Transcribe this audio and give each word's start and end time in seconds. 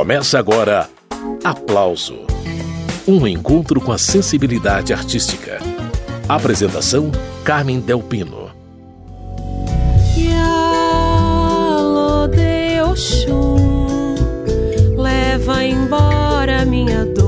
Começa 0.00 0.38
agora 0.38 0.88
Aplauso 1.44 2.20
Um 3.06 3.26
encontro 3.26 3.82
com 3.82 3.92
a 3.92 3.98
sensibilidade 3.98 4.94
artística. 4.94 5.58
Apresentação: 6.26 7.12
Carmen 7.44 7.80
Delpino. 7.80 8.50
Leva 14.96 15.64
embora 15.64 16.64
minha 16.64 17.04
dor. 17.04 17.19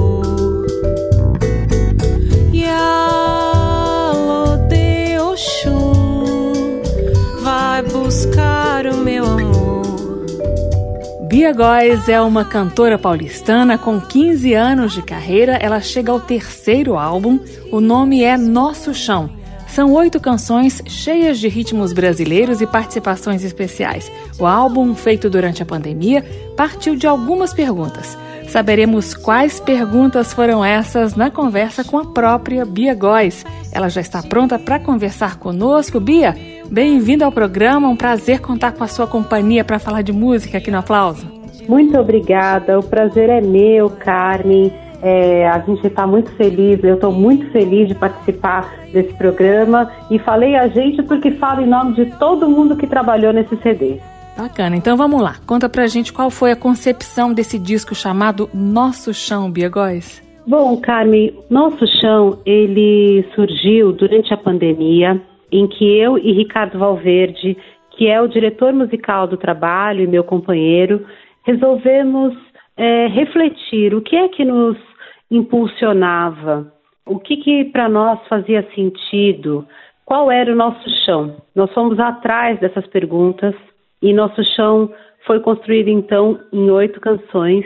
Bia 11.32 11.50
Góes 11.50 12.10
é 12.10 12.20
uma 12.20 12.44
cantora 12.44 12.98
paulistana 12.98 13.78
com 13.78 13.98
15 13.98 14.52
anos 14.52 14.92
de 14.92 15.00
carreira. 15.00 15.54
Ela 15.54 15.80
chega 15.80 16.12
ao 16.12 16.20
terceiro 16.20 16.98
álbum. 16.98 17.40
O 17.70 17.80
nome 17.80 18.22
é 18.22 18.36
Nosso 18.36 18.92
Chão. 18.92 19.30
São 19.72 19.90
oito 19.94 20.20
canções 20.20 20.82
cheias 20.84 21.38
de 21.38 21.48
ritmos 21.48 21.94
brasileiros 21.94 22.60
e 22.60 22.66
participações 22.66 23.42
especiais. 23.42 24.12
O 24.38 24.44
álbum, 24.44 24.94
feito 24.94 25.30
durante 25.30 25.62
a 25.62 25.66
pandemia, 25.66 26.22
partiu 26.54 26.94
de 26.94 27.06
algumas 27.06 27.54
perguntas. 27.54 28.18
Saberemos 28.48 29.14
quais 29.14 29.60
perguntas 29.60 30.34
foram 30.34 30.62
essas 30.62 31.14
na 31.14 31.30
conversa 31.30 31.82
com 31.82 31.96
a 31.96 32.04
própria 32.04 32.66
Bia 32.66 32.94
Góes. 32.94 33.46
Ela 33.72 33.88
já 33.88 34.02
está 34.02 34.22
pronta 34.22 34.58
para 34.58 34.78
conversar 34.78 35.38
conosco. 35.38 35.98
Bia, 35.98 36.36
bem-vinda 36.70 37.24
ao 37.24 37.32
programa. 37.32 37.88
Um 37.88 37.96
prazer 37.96 38.40
contar 38.40 38.72
com 38.72 38.84
a 38.84 38.88
sua 38.88 39.06
companhia 39.06 39.64
para 39.64 39.78
falar 39.78 40.02
de 40.02 40.12
música 40.12 40.58
aqui 40.58 40.70
no 40.70 40.80
Aplauso. 40.80 41.26
Muito 41.66 41.96
obrigada. 41.96 42.78
O 42.78 42.82
prazer 42.82 43.30
é 43.30 43.40
meu, 43.40 43.88
Carmen. 43.88 44.70
É, 45.02 45.48
a 45.48 45.58
gente 45.58 45.84
está 45.84 46.06
muito 46.06 46.30
feliz, 46.36 46.82
eu 46.84 46.94
estou 46.94 47.10
muito 47.10 47.50
feliz 47.50 47.88
de 47.88 47.94
participar 47.94 48.72
desse 48.92 49.12
programa 49.14 49.90
e 50.08 50.18
falei 50.20 50.54
a 50.54 50.68
gente 50.68 51.02
porque 51.02 51.32
falo 51.32 51.60
em 51.60 51.66
nome 51.66 51.94
de 51.94 52.06
todo 52.18 52.48
mundo 52.48 52.76
que 52.76 52.86
trabalhou 52.86 53.32
nesse 53.32 53.56
CD. 53.56 53.98
Bacana, 54.38 54.76
então 54.76 54.96
vamos 54.96 55.20
lá. 55.20 55.34
Conta 55.44 55.68
pra 55.68 55.88
gente 55.88 56.12
qual 56.12 56.30
foi 56.30 56.52
a 56.52 56.56
concepção 56.56 57.34
desse 57.34 57.58
disco 57.58 57.94
chamado 57.94 58.48
Nosso 58.54 59.12
Chão, 59.12 59.50
Bia 59.50 59.68
Góes. 59.68 60.22
Bom, 60.46 60.80
Carmen, 60.80 61.34
Nosso 61.50 61.84
Chão, 62.00 62.38
ele 62.46 63.24
surgiu 63.34 63.92
durante 63.92 64.32
a 64.32 64.36
pandemia, 64.36 65.20
em 65.50 65.66
que 65.66 65.84
eu 65.98 66.16
e 66.16 66.32
Ricardo 66.32 66.78
Valverde, 66.78 67.56
que 67.96 68.08
é 68.08 68.20
o 68.20 68.28
diretor 68.28 68.72
musical 68.72 69.26
do 69.26 69.36
trabalho 69.36 70.02
e 70.02 70.06
meu 70.06 70.24
companheiro, 70.24 71.04
resolvemos 71.44 72.34
é, 72.76 73.06
refletir 73.08 73.94
o 73.94 74.00
que 74.00 74.16
é 74.16 74.28
que 74.28 74.44
nos 74.44 74.76
impulsionava, 75.32 76.70
o 77.06 77.18
que, 77.18 77.38
que 77.38 77.64
para 77.64 77.88
nós 77.88 78.20
fazia 78.28 78.68
sentido, 78.74 79.66
qual 80.04 80.30
era 80.30 80.52
o 80.52 80.56
nosso 80.56 80.88
chão. 81.04 81.36
Nós 81.56 81.72
fomos 81.72 81.98
atrás 81.98 82.60
dessas 82.60 82.86
perguntas 82.88 83.54
e 84.02 84.12
nosso 84.12 84.44
chão 84.54 84.92
foi 85.26 85.40
construído 85.40 85.88
então 85.88 86.38
em 86.52 86.70
oito 86.70 87.00
canções 87.00 87.64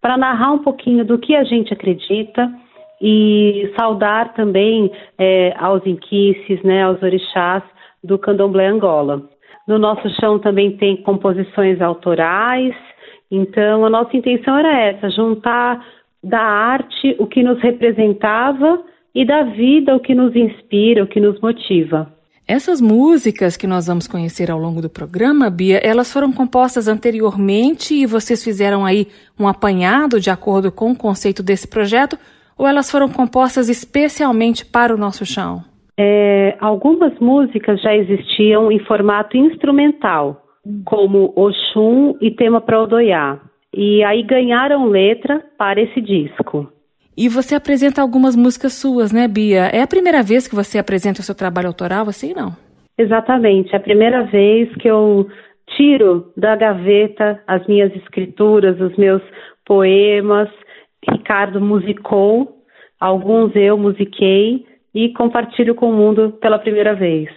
para 0.00 0.16
narrar 0.16 0.52
um 0.52 0.58
pouquinho 0.58 1.04
do 1.04 1.18
que 1.18 1.36
a 1.36 1.44
gente 1.44 1.72
acredita 1.72 2.50
e 3.00 3.72
saudar 3.78 4.34
também 4.34 4.90
é, 5.18 5.54
aos 5.56 5.86
inquices, 5.86 6.62
né, 6.62 6.82
aos 6.82 7.00
orixás 7.02 7.62
do 8.02 8.18
candomblé 8.18 8.66
Angola. 8.66 9.22
No 9.68 9.78
nosso 9.78 10.08
chão 10.20 10.38
também 10.38 10.76
tem 10.76 10.96
composições 10.96 11.80
autorais, 11.80 12.74
então 13.30 13.84
a 13.84 13.90
nossa 13.90 14.16
intenção 14.16 14.58
era 14.58 14.80
essa, 14.80 15.08
juntar 15.10 15.84
da 16.24 16.40
arte 16.40 17.14
o 17.18 17.26
que 17.26 17.42
nos 17.42 17.60
representava 17.60 18.82
e 19.14 19.24
da 19.24 19.42
vida 19.42 19.94
o 19.94 20.00
que 20.00 20.14
nos 20.14 20.34
inspira, 20.34 21.04
o 21.04 21.06
que 21.06 21.20
nos 21.20 21.40
motiva. 21.40 22.12
Essas 22.46 22.80
músicas 22.80 23.56
que 23.56 23.66
nós 23.66 23.86
vamos 23.86 24.06
conhecer 24.06 24.50
ao 24.50 24.58
longo 24.58 24.82
do 24.82 24.90
programa, 24.90 25.48
Bia, 25.48 25.80
elas 25.82 26.12
foram 26.12 26.30
compostas 26.30 26.88
anteriormente 26.88 27.94
e 27.94 28.04
vocês 28.04 28.44
fizeram 28.44 28.84
aí 28.84 29.06
um 29.38 29.48
apanhado 29.48 30.20
de 30.20 30.28
acordo 30.28 30.70
com 30.70 30.90
o 30.90 30.96
conceito 30.96 31.42
desse 31.42 31.66
projeto 31.66 32.18
ou 32.58 32.66
elas 32.66 32.90
foram 32.90 33.08
compostas 33.08 33.68
especialmente 33.68 34.66
para 34.66 34.94
o 34.94 34.98
nosso 34.98 35.24
chão? 35.24 35.62
É, 35.96 36.56
algumas 36.60 37.18
músicas 37.18 37.80
já 37.80 37.94
existiam 37.94 38.70
em 38.70 38.78
formato 38.80 39.36
instrumental, 39.36 40.42
como 40.84 41.32
Oxum 41.36 42.14
e 42.20 42.30
Tema 42.30 42.60
para 42.60 42.82
Odoiá 42.82 43.40
e 43.76 44.02
aí 44.04 44.22
ganharam 44.22 44.86
letra 44.86 45.42
para 45.58 45.80
esse 45.80 46.00
disco. 46.00 46.70
E 47.16 47.28
você 47.28 47.54
apresenta 47.54 48.02
algumas 48.02 48.34
músicas 48.34 48.72
suas, 48.72 49.12
né, 49.12 49.28
Bia? 49.28 49.66
É 49.72 49.82
a 49.82 49.86
primeira 49.86 50.22
vez 50.22 50.48
que 50.48 50.54
você 50.54 50.78
apresenta 50.78 51.20
o 51.20 51.24
seu 51.24 51.34
trabalho 51.34 51.68
autoral, 51.68 52.08
assim, 52.08 52.34
não? 52.34 52.56
Exatamente, 52.98 53.72
é 53.72 53.76
a 53.76 53.80
primeira 53.80 54.24
vez 54.24 54.72
que 54.76 54.88
eu 54.88 55.28
tiro 55.76 56.32
da 56.36 56.56
gaveta 56.56 57.42
as 57.46 57.66
minhas 57.66 57.94
escrituras, 57.96 58.80
os 58.80 58.96
meus 58.96 59.22
poemas. 59.64 60.48
Ricardo 61.10 61.60
musicou, 61.60 62.62
alguns 62.98 63.54
eu 63.54 63.76
musiquei 63.76 64.64
e 64.94 65.12
compartilho 65.12 65.74
com 65.74 65.90
o 65.90 65.92
mundo 65.92 66.32
pela 66.40 66.58
primeira 66.58 66.94
vez. 66.94 67.28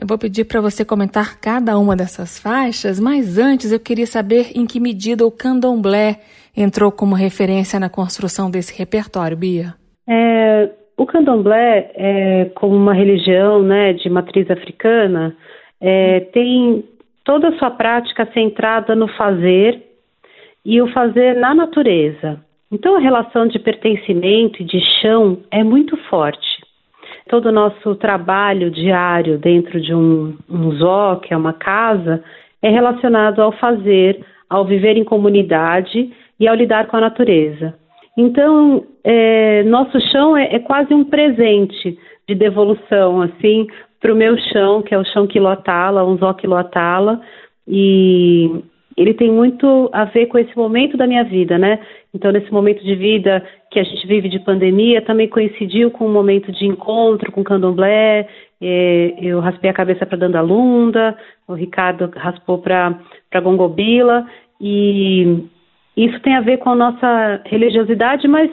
Eu 0.00 0.08
vou 0.08 0.18
pedir 0.18 0.44
para 0.44 0.60
você 0.60 0.84
comentar 0.84 1.40
cada 1.40 1.78
uma 1.78 1.94
dessas 1.94 2.38
faixas, 2.38 2.98
mas 2.98 3.38
antes 3.38 3.72
eu 3.72 3.78
queria 3.78 4.06
saber 4.06 4.50
em 4.54 4.66
que 4.66 4.80
medida 4.80 5.24
o 5.24 5.30
candomblé 5.30 6.20
entrou 6.56 6.90
como 6.90 7.14
referência 7.14 7.78
na 7.78 7.88
construção 7.88 8.50
desse 8.50 8.76
repertório, 8.76 9.36
Bia. 9.36 9.74
É, 10.08 10.68
o 10.96 11.06
candomblé, 11.06 11.92
é, 11.94 12.44
como 12.56 12.74
uma 12.74 12.92
religião 12.92 13.62
né, 13.62 13.92
de 13.92 14.10
matriz 14.10 14.50
africana, 14.50 15.36
é, 15.80 16.20
tem 16.32 16.84
toda 17.24 17.48
a 17.48 17.58
sua 17.58 17.70
prática 17.70 18.28
centrada 18.34 18.96
no 18.96 19.06
fazer 19.16 19.80
e 20.64 20.82
o 20.82 20.92
fazer 20.92 21.36
na 21.36 21.54
natureza. 21.54 22.40
Então 22.70 22.96
a 22.96 23.00
relação 23.00 23.46
de 23.46 23.60
pertencimento 23.60 24.60
e 24.60 24.64
de 24.64 24.80
chão 25.00 25.38
é 25.52 25.62
muito 25.62 25.96
forte 26.08 26.63
todo 27.28 27.46
o 27.46 27.52
nosso 27.52 27.94
trabalho 27.96 28.70
diário 28.70 29.38
dentro 29.38 29.80
de 29.80 29.94
um, 29.94 30.36
um 30.48 30.72
zoo, 30.72 31.20
que 31.20 31.32
é 31.32 31.36
uma 31.36 31.52
casa, 31.52 32.22
é 32.62 32.68
relacionado 32.68 33.40
ao 33.40 33.52
fazer, 33.52 34.24
ao 34.48 34.64
viver 34.64 34.96
em 34.96 35.04
comunidade 35.04 36.12
e 36.38 36.48
ao 36.48 36.54
lidar 36.54 36.86
com 36.86 36.96
a 36.96 37.00
natureza. 37.00 37.74
Então, 38.16 38.84
é, 39.02 39.62
nosso 39.64 40.00
chão 40.12 40.36
é, 40.36 40.54
é, 40.54 40.58
quase 40.58 40.94
um 40.94 41.04
presente 41.04 41.98
de 42.28 42.34
devolução, 42.34 43.20
assim, 43.22 43.66
para 44.00 44.12
o 44.12 44.16
meu 44.16 44.36
chão, 44.52 44.82
que 44.82 44.94
é 44.94 44.98
o 44.98 45.04
chão 45.04 45.26
quilotala, 45.26 46.04
um 46.04 46.16
zó 46.16 46.32
quilotala, 46.32 47.20
e 47.66 48.62
ele 48.96 49.14
tem 49.14 49.30
muito 49.30 49.90
a 49.92 50.04
ver 50.04 50.26
com 50.26 50.38
esse 50.38 50.56
momento 50.56 50.96
da 50.96 51.06
minha 51.06 51.24
vida, 51.24 51.58
né? 51.58 51.80
Então, 52.14 52.30
nesse 52.30 52.52
momento 52.52 52.84
de 52.84 52.94
vida 52.94 53.42
que 53.74 53.80
a 53.80 53.84
gente 53.84 54.06
vive 54.06 54.28
de 54.28 54.38
pandemia, 54.38 55.02
também 55.02 55.28
coincidiu 55.28 55.90
com 55.90 56.06
um 56.06 56.12
momento 56.12 56.52
de 56.52 56.64
encontro 56.64 57.32
com 57.32 57.42
candomblé. 57.42 58.28
É, 58.62 59.14
eu 59.20 59.40
raspei 59.40 59.68
a 59.68 59.74
cabeça 59.74 60.06
para 60.06 60.16
Dandalunda, 60.16 61.18
o 61.48 61.54
Ricardo 61.54 62.08
raspou 62.16 62.58
para 62.58 62.96
Gongobila, 63.42 64.26
e 64.60 65.44
isso 65.96 66.20
tem 66.20 66.36
a 66.36 66.40
ver 66.40 66.58
com 66.58 66.70
a 66.70 66.76
nossa 66.76 67.42
religiosidade, 67.46 68.28
mas 68.28 68.48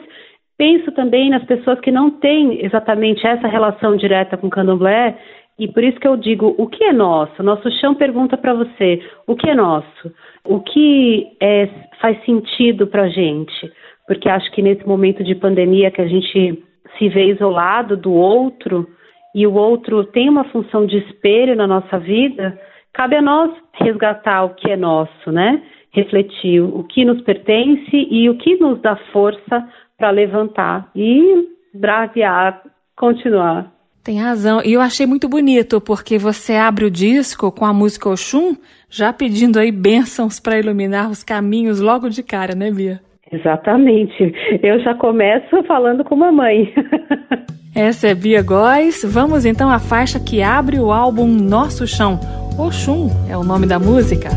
penso 0.58 0.90
também 0.90 1.30
nas 1.30 1.44
pessoas 1.44 1.78
que 1.78 1.92
não 1.92 2.10
têm 2.10 2.64
exatamente 2.64 3.24
essa 3.24 3.46
relação 3.46 3.96
direta 3.96 4.36
com 4.36 4.50
candomblé, 4.50 5.16
e 5.56 5.68
por 5.68 5.84
isso 5.84 6.00
que 6.00 6.08
eu 6.08 6.16
digo, 6.16 6.52
o 6.58 6.66
que 6.66 6.82
é 6.82 6.92
nosso? 6.92 7.40
Nosso 7.44 7.70
chão 7.78 7.94
pergunta 7.94 8.36
para 8.36 8.54
você, 8.54 9.00
o 9.26 9.36
que 9.36 9.48
é 9.48 9.54
nosso? 9.54 10.12
O 10.44 10.58
que 10.60 11.28
é, 11.40 11.68
faz 12.00 12.22
sentido 12.24 12.88
para 12.88 13.08
gente? 13.08 13.72
Porque 14.06 14.28
acho 14.28 14.50
que 14.52 14.62
nesse 14.62 14.86
momento 14.86 15.22
de 15.22 15.34
pandemia 15.34 15.90
que 15.90 16.00
a 16.00 16.06
gente 16.06 16.62
se 16.98 17.08
vê 17.08 17.32
isolado 17.32 17.96
do 17.96 18.12
outro 18.12 18.86
e 19.34 19.46
o 19.46 19.54
outro 19.54 20.04
tem 20.04 20.28
uma 20.28 20.44
função 20.44 20.86
de 20.86 20.98
espelho 20.98 21.56
na 21.56 21.66
nossa 21.66 21.98
vida, 21.98 22.58
cabe 22.92 23.16
a 23.16 23.22
nós 23.22 23.50
resgatar 23.74 24.44
o 24.44 24.54
que 24.54 24.70
é 24.70 24.76
nosso, 24.76 25.32
né? 25.32 25.62
Refletir 25.92 26.60
o 26.60 26.84
que 26.84 27.04
nos 27.04 27.20
pertence 27.22 28.06
e 28.10 28.28
o 28.28 28.36
que 28.36 28.56
nos 28.56 28.80
dá 28.80 28.96
força 29.12 29.68
para 29.96 30.10
levantar 30.10 30.90
e 30.94 31.48
bravear, 31.74 32.62
continuar. 32.96 33.72
Tem 34.02 34.18
razão. 34.18 34.60
E 34.64 34.72
eu 34.72 34.80
achei 34.80 35.06
muito 35.06 35.28
bonito, 35.28 35.80
porque 35.80 36.18
você 36.18 36.54
abre 36.54 36.84
o 36.84 36.90
disco 36.90 37.52
com 37.52 37.64
a 37.64 37.72
música 37.72 38.08
Oxum, 38.08 38.56
já 38.90 39.12
pedindo 39.12 39.60
aí 39.60 39.70
bênçãos 39.70 40.40
para 40.40 40.58
iluminar 40.58 41.08
os 41.08 41.22
caminhos 41.22 41.80
logo 41.80 42.08
de 42.08 42.22
cara, 42.22 42.54
né, 42.54 42.70
Bia? 42.70 43.00
Exatamente. 43.32 44.34
Eu 44.62 44.78
já 44.80 44.94
começo 44.94 45.62
falando 45.64 46.04
com 46.04 46.14
mamãe. 46.14 46.72
Essa 47.74 48.08
é 48.08 48.14
Bia 48.14 48.42
Góes. 48.42 49.02
Vamos 49.02 49.46
então 49.46 49.70
à 49.70 49.78
faixa 49.78 50.20
que 50.20 50.42
abre 50.42 50.78
o 50.78 50.92
álbum 50.92 51.26
Nosso 51.26 51.86
Chão. 51.86 52.20
Oxum 52.58 53.08
é 53.30 53.36
o 53.36 53.42
nome 53.42 53.66
da 53.66 53.78
música. 53.78 54.28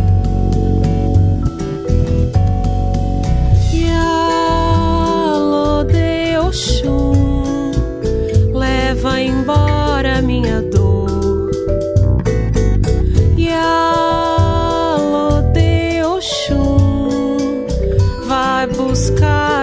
Oxum, 6.47 7.71
leva 8.53 9.19
embora 9.19 10.21
minha 10.21 10.61
dor. 10.61 10.74
buscar. 18.95 19.54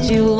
Assim 0.00 0.39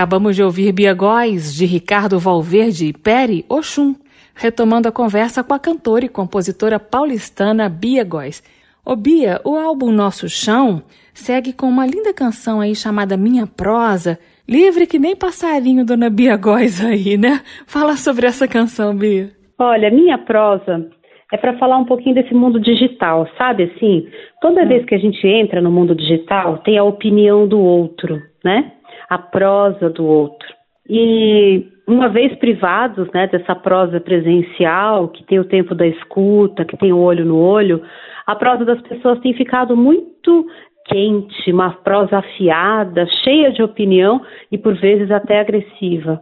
Acabamos 0.00 0.34
de 0.34 0.42
ouvir 0.42 0.72
Bia 0.72 0.94
Góes, 0.94 1.54
de 1.54 1.66
Ricardo 1.66 2.18
Valverde 2.18 2.86
e 2.86 2.92
Peri 2.94 3.44
Oxum, 3.50 3.94
retomando 4.34 4.88
a 4.88 4.90
conversa 4.90 5.44
com 5.44 5.52
a 5.52 5.58
cantora 5.58 6.06
e 6.06 6.08
compositora 6.08 6.80
paulistana 6.80 7.68
Bia 7.68 8.02
Góes. 8.02 8.42
Ô 8.82 8.96
Bia, 8.96 9.42
o 9.44 9.58
álbum 9.58 9.92
Nosso 9.92 10.26
Chão 10.26 10.82
segue 11.12 11.52
com 11.52 11.66
uma 11.66 11.84
linda 11.84 12.14
canção 12.14 12.62
aí 12.62 12.74
chamada 12.74 13.14
Minha 13.14 13.46
Prosa, 13.46 14.18
livre 14.48 14.86
que 14.86 14.98
nem 14.98 15.14
passarinho, 15.14 15.84
dona 15.84 16.08
Bia 16.08 16.34
Góes 16.34 16.82
aí, 16.82 17.18
né? 17.18 17.42
Fala 17.66 17.94
sobre 17.94 18.26
essa 18.26 18.48
canção, 18.48 18.96
Bia. 18.96 19.28
Olha, 19.58 19.90
Minha 19.90 20.16
Prosa 20.16 20.88
é 21.30 21.36
para 21.36 21.58
falar 21.58 21.76
um 21.76 21.84
pouquinho 21.84 22.14
desse 22.14 22.32
mundo 22.32 22.58
digital, 22.58 23.28
sabe 23.36 23.64
assim? 23.64 24.08
Toda 24.40 24.62
hum. 24.62 24.66
vez 24.68 24.82
que 24.86 24.94
a 24.94 24.98
gente 24.98 25.26
entra 25.26 25.60
no 25.60 25.70
mundo 25.70 25.94
digital, 25.94 26.56
tem 26.64 26.78
a 26.78 26.84
opinião 26.84 27.46
do 27.46 27.60
outro, 27.60 28.18
né? 28.42 28.72
A 29.10 29.18
prosa 29.18 29.90
do 29.90 30.06
outro. 30.06 30.48
E 30.88 31.66
uma 31.86 32.08
vez 32.08 32.34
privados 32.36 33.10
né, 33.12 33.26
dessa 33.26 33.54
prosa 33.54 34.00
presencial, 34.00 35.08
que 35.08 35.24
tem 35.24 35.40
o 35.40 35.44
tempo 35.44 35.74
da 35.74 35.86
escuta, 35.86 36.64
que 36.64 36.76
tem 36.76 36.92
o 36.92 36.98
olho 36.98 37.24
no 37.24 37.36
olho, 37.36 37.82
a 38.26 38.36
prosa 38.36 38.64
das 38.64 38.80
pessoas 38.82 39.18
tem 39.20 39.34
ficado 39.34 39.76
muito 39.76 40.46
quente, 40.86 41.52
uma 41.52 41.70
prosa 41.72 42.18
afiada, 42.18 43.06
cheia 43.24 43.50
de 43.52 43.62
opinião 43.62 44.22
e 44.50 44.56
por 44.56 44.74
vezes 44.74 45.10
até 45.10 45.40
agressiva. 45.40 46.20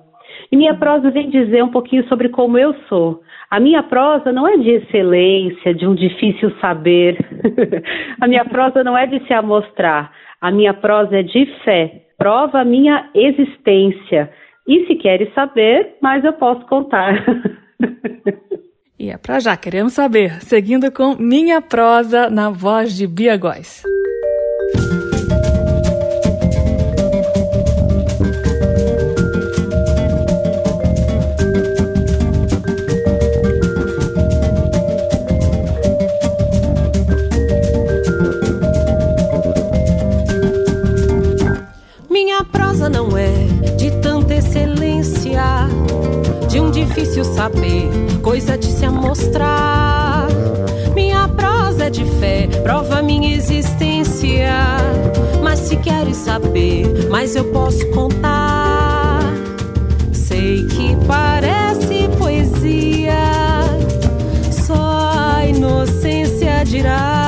E 0.50 0.56
minha 0.56 0.74
prosa 0.74 1.10
vem 1.10 1.28
dizer 1.28 1.62
um 1.62 1.70
pouquinho 1.70 2.06
sobre 2.08 2.30
como 2.30 2.58
eu 2.58 2.74
sou. 2.88 3.20
A 3.50 3.60
minha 3.60 3.82
prosa 3.82 4.32
não 4.32 4.46
é 4.46 4.56
de 4.56 4.70
excelência, 4.70 5.74
de 5.74 5.86
um 5.86 5.94
difícil 5.94 6.50
saber. 6.60 7.18
a 8.20 8.26
minha 8.26 8.44
prosa 8.44 8.82
não 8.82 8.96
é 8.96 9.06
de 9.06 9.26
se 9.26 9.32
amostrar. 9.32 10.12
A 10.40 10.50
minha 10.50 10.72
prosa 10.74 11.18
é 11.18 11.22
de 11.22 11.46
fé, 11.64 12.07
prova 12.18 12.60
a 12.60 12.64
minha 12.64 13.08
existência. 13.14 14.30
E 14.66 14.86
se 14.86 14.96
queres 14.96 15.32
saber, 15.32 15.96
mas 16.02 16.22
eu 16.24 16.34
posso 16.34 16.66
contar. 16.66 17.24
e 18.98 19.08
é 19.08 19.16
pra 19.16 19.40
já, 19.40 19.56
queremos 19.56 19.94
saber. 19.94 20.42
Seguindo 20.42 20.92
com 20.92 21.14
Minha 21.14 21.62
Prosa 21.62 22.28
na 22.28 22.50
voz 22.50 22.94
de 22.94 23.06
Bia 23.06 23.36
Góes. 23.36 23.82
Difícil 47.18 47.24
saber, 47.24 47.88
coisa 48.22 48.56
de 48.56 48.66
se 48.66 48.84
amostrar. 48.84 50.26
Minha 50.94 51.28
prosa 51.28 51.86
é 51.86 51.90
de 51.90 52.04
fé, 52.18 52.48
prova 52.62 53.02
minha 53.02 53.36
existência. 53.36 54.52
Mas 55.42 55.60
se 55.60 55.76
queres 55.76 56.16
saber, 56.16 57.08
mas 57.10 57.36
eu 57.36 57.44
posso 57.46 57.86
contar. 57.90 59.20
Sei 60.12 60.66
que 60.66 60.96
parece 61.06 62.08
poesia, 62.18 63.62
só 64.50 65.36
a 65.36 65.46
inocência 65.46 66.64
dirá. 66.64 67.27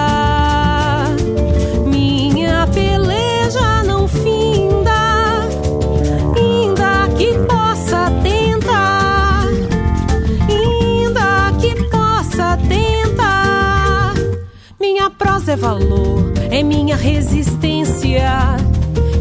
É 15.50 15.56
valor, 15.56 16.32
é 16.48 16.62
minha 16.62 16.94
resistência. 16.94 18.56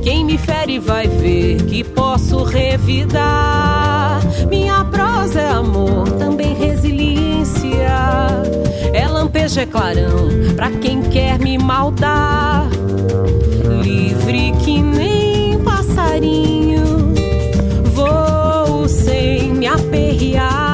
Quem 0.03 0.23
me 0.23 0.37
fere 0.37 0.77
vai 0.77 1.07
ver 1.07 1.63
que 1.63 1.83
posso 1.83 2.43
revidar. 2.43 4.19
Minha 4.47 4.85
prosa 4.85 5.41
é 5.41 5.49
amor, 5.49 6.07
também 6.19 6.53
resiliência. 6.53 7.89
É 8.93 9.07
lampejo, 9.07 9.59
é 9.59 9.65
clarão, 9.65 10.29
pra 10.55 10.69
quem 10.69 11.01
quer 11.01 11.39
me 11.39 11.57
maldar. 11.57 12.69
Livre 13.81 14.53
que 14.63 14.79
nem 14.83 15.57
passarinho, 15.63 17.11
vou 17.95 18.87
sem 18.87 19.51
me 19.53 19.65
aperrear. 19.65 20.68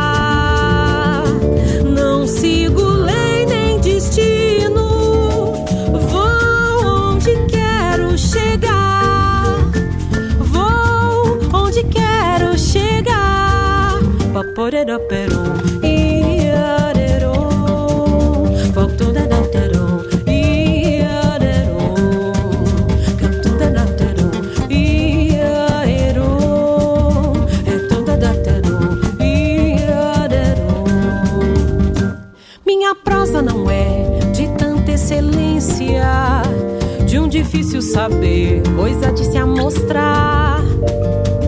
Saber, 37.95 38.61
coisa 38.75 39.09
de 39.13 39.23
se 39.23 39.37
amostrar. 39.37 40.61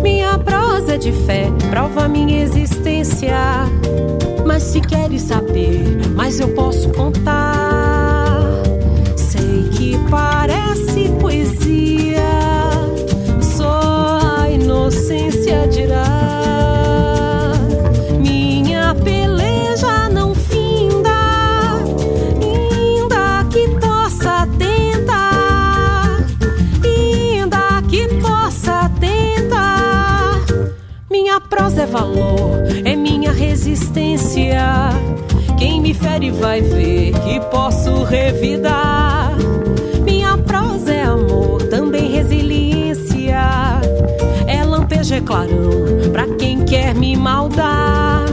Minha 0.02 0.40
prosa 0.40 0.96
é 0.96 0.98
de 0.98 1.12
fé, 1.12 1.52
prova 1.70 2.08
minha 2.08 2.42
existência. 2.42 2.77
Mas 4.46 4.64
se 4.64 4.82
queres 4.82 5.24
saber, 5.24 5.84
mas 6.16 6.40
eu 6.40 6.50
posso 6.50 6.90
contar. 6.90 7.47
Quem 35.58 35.80
me 35.80 35.94
fere 35.94 36.32
vai 36.32 36.62
ver 36.62 37.14
que 37.14 37.40
posso 37.50 38.04
revidar. 38.04 39.32
Minha 40.04 40.38
prosa 40.38 40.94
é 40.94 41.04
amor, 41.04 41.64
também 41.70 42.12
resiliência. 42.12 43.40
É 44.46 44.66
lampejo, 44.66 45.16
é 45.16 45.22
clarão, 45.22 46.12
pra 46.12 46.28
quem 46.28 46.66
quer 46.66 46.94
me 46.94 47.16
maldar. 47.16 48.26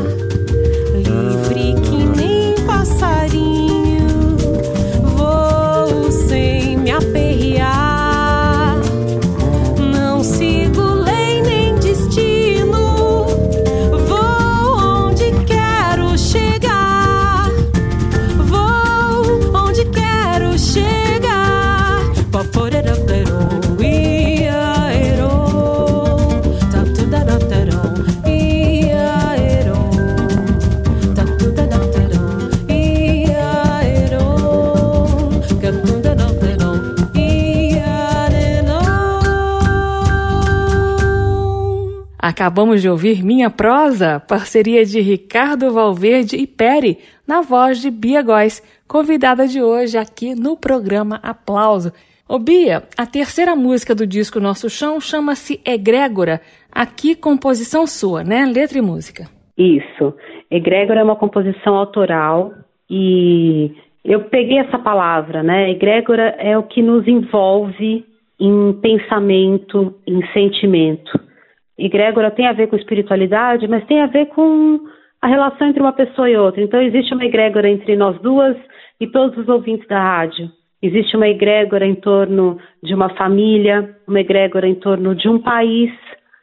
Acabamos 42.35 42.83
de 42.83 42.89
ouvir 42.89 43.25
Minha 43.25 43.49
Prosa, 43.49 44.19
parceria 44.19 44.85
de 44.85 45.01
Ricardo 45.01 45.73
Valverde 45.73 46.35
e 46.35 46.49
Peri, 46.49 46.99
na 47.29 47.43
voz 47.43 47.81
de 47.81 47.93
Bia 47.93 48.23
Góes, 48.23 48.61
convidada 48.89 49.47
de 49.47 49.63
hoje 49.63 49.97
aqui 49.97 50.35
no 50.35 50.57
programa 50.57 51.21
Aplauso. 51.23 51.93
Ô 52.29 52.37
Bia, 52.41 52.83
a 52.99 53.07
terceira 53.07 53.55
música 53.55 53.95
do 53.95 54.05
disco 54.05 54.41
Nosso 54.41 54.69
Chão 54.69 55.01
chama-se 55.01 55.61
Egrégora. 55.65 56.41
Aqui, 56.73 57.15
composição 57.15 57.87
sua, 57.87 58.25
né? 58.25 58.45
Letra 58.53 58.79
e 58.79 58.83
música. 58.83 59.29
Isso. 59.57 60.13
Egrégora 60.51 61.03
é 61.03 61.05
uma 61.05 61.15
composição 61.15 61.77
autoral 61.77 62.53
e 62.91 63.77
eu 64.05 64.25
peguei 64.25 64.59
essa 64.59 64.81
palavra, 64.81 65.41
né? 65.45 65.71
Egrégora 65.71 66.35
é 66.41 66.59
o 66.59 66.65
que 66.65 66.83
nos 66.83 67.07
envolve 67.07 68.05
em 68.41 68.73
pensamento, 68.83 69.95
em 70.05 70.21
sentimento 70.33 71.33
egrégora 71.79 72.31
tem 72.31 72.47
a 72.47 72.53
ver 72.53 72.69
com 72.69 72.77
espiritualidade, 72.77 73.67
mas 73.69 73.85
tem 73.87 74.01
a 74.01 74.07
ver 74.07 74.27
com 74.27 74.81
a 75.21 75.27
relação 75.27 75.67
entre 75.69 75.81
uma 75.81 75.93
pessoa 75.93 76.29
e 76.29 76.37
outra. 76.37 76.63
Então, 76.63 76.81
existe 76.81 77.15
uma 77.15 77.25
egrégora 77.25 77.69
entre 77.69 77.97
nós 77.97 78.21
duas 78.21 78.57
e 79.01 79.07
todos 79.07 79.37
os 79.39 79.49
ouvintes 79.49 79.87
da 79.89 80.01
rádio. 80.01 80.51
Existe 80.83 81.17
uma 81.17 81.27
egrégora 81.27 81.87
em 81.87 81.95
torno 81.95 82.59
de 82.83 82.95
uma 82.95 83.09
família, 83.11 83.97
uma 84.07 84.21
egrégora 84.21 84.69
em 84.69 84.75
torno 84.75 85.15
de 85.15 85.29
um 85.29 85.39
país. 85.39 85.91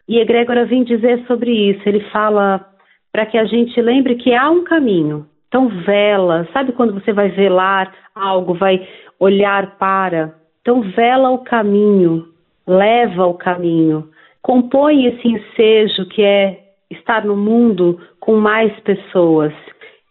E 0.10 0.18
egrégora 0.18 0.66
vem 0.66 0.84
dizer 0.84 1.24
sobre 1.28 1.52
isso. 1.52 1.82
Ele 1.88 2.00
fala 2.12 2.66
para 3.12 3.26
que 3.26 3.38
a 3.38 3.46
gente 3.46 3.80
lembre 3.80 4.16
que 4.16 4.34
há 4.34 4.50
um 4.50 4.64
caminho. 4.64 5.28
Então, 5.48 5.68
vela. 5.86 6.48
Sabe 6.52 6.72
quando 6.72 6.94
você 6.94 7.14
vai 7.14 7.30
velar 7.30 7.94
algo, 8.16 8.56
vai 8.56 8.86
olhar 9.20 9.78
para? 9.78 10.34
Então, 10.62 10.82
vela 10.82 11.30
o 11.30 11.40
caminho, 11.40 12.26
leva 12.66 13.28
o 13.28 13.36
caminho 13.36 14.10
compõe 14.42 15.06
esse 15.06 15.28
ensejo 15.28 16.06
que 16.08 16.22
é 16.22 16.60
estar 16.90 17.26
no 17.26 17.38
mundo 17.38 18.00
com 18.20 18.36
mais 18.36 18.72
pessoas. 18.82 19.54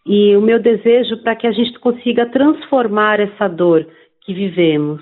E 0.05 0.35
o 0.35 0.41
meu 0.41 0.59
desejo 0.59 1.21
para 1.21 1.35
que 1.35 1.45
a 1.45 1.51
gente 1.51 1.77
consiga 1.79 2.25
transformar 2.27 3.19
essa 3.19 3.47
dor 3.47 3.87
que 4.21 4.33
vivemos. 4.33 5.01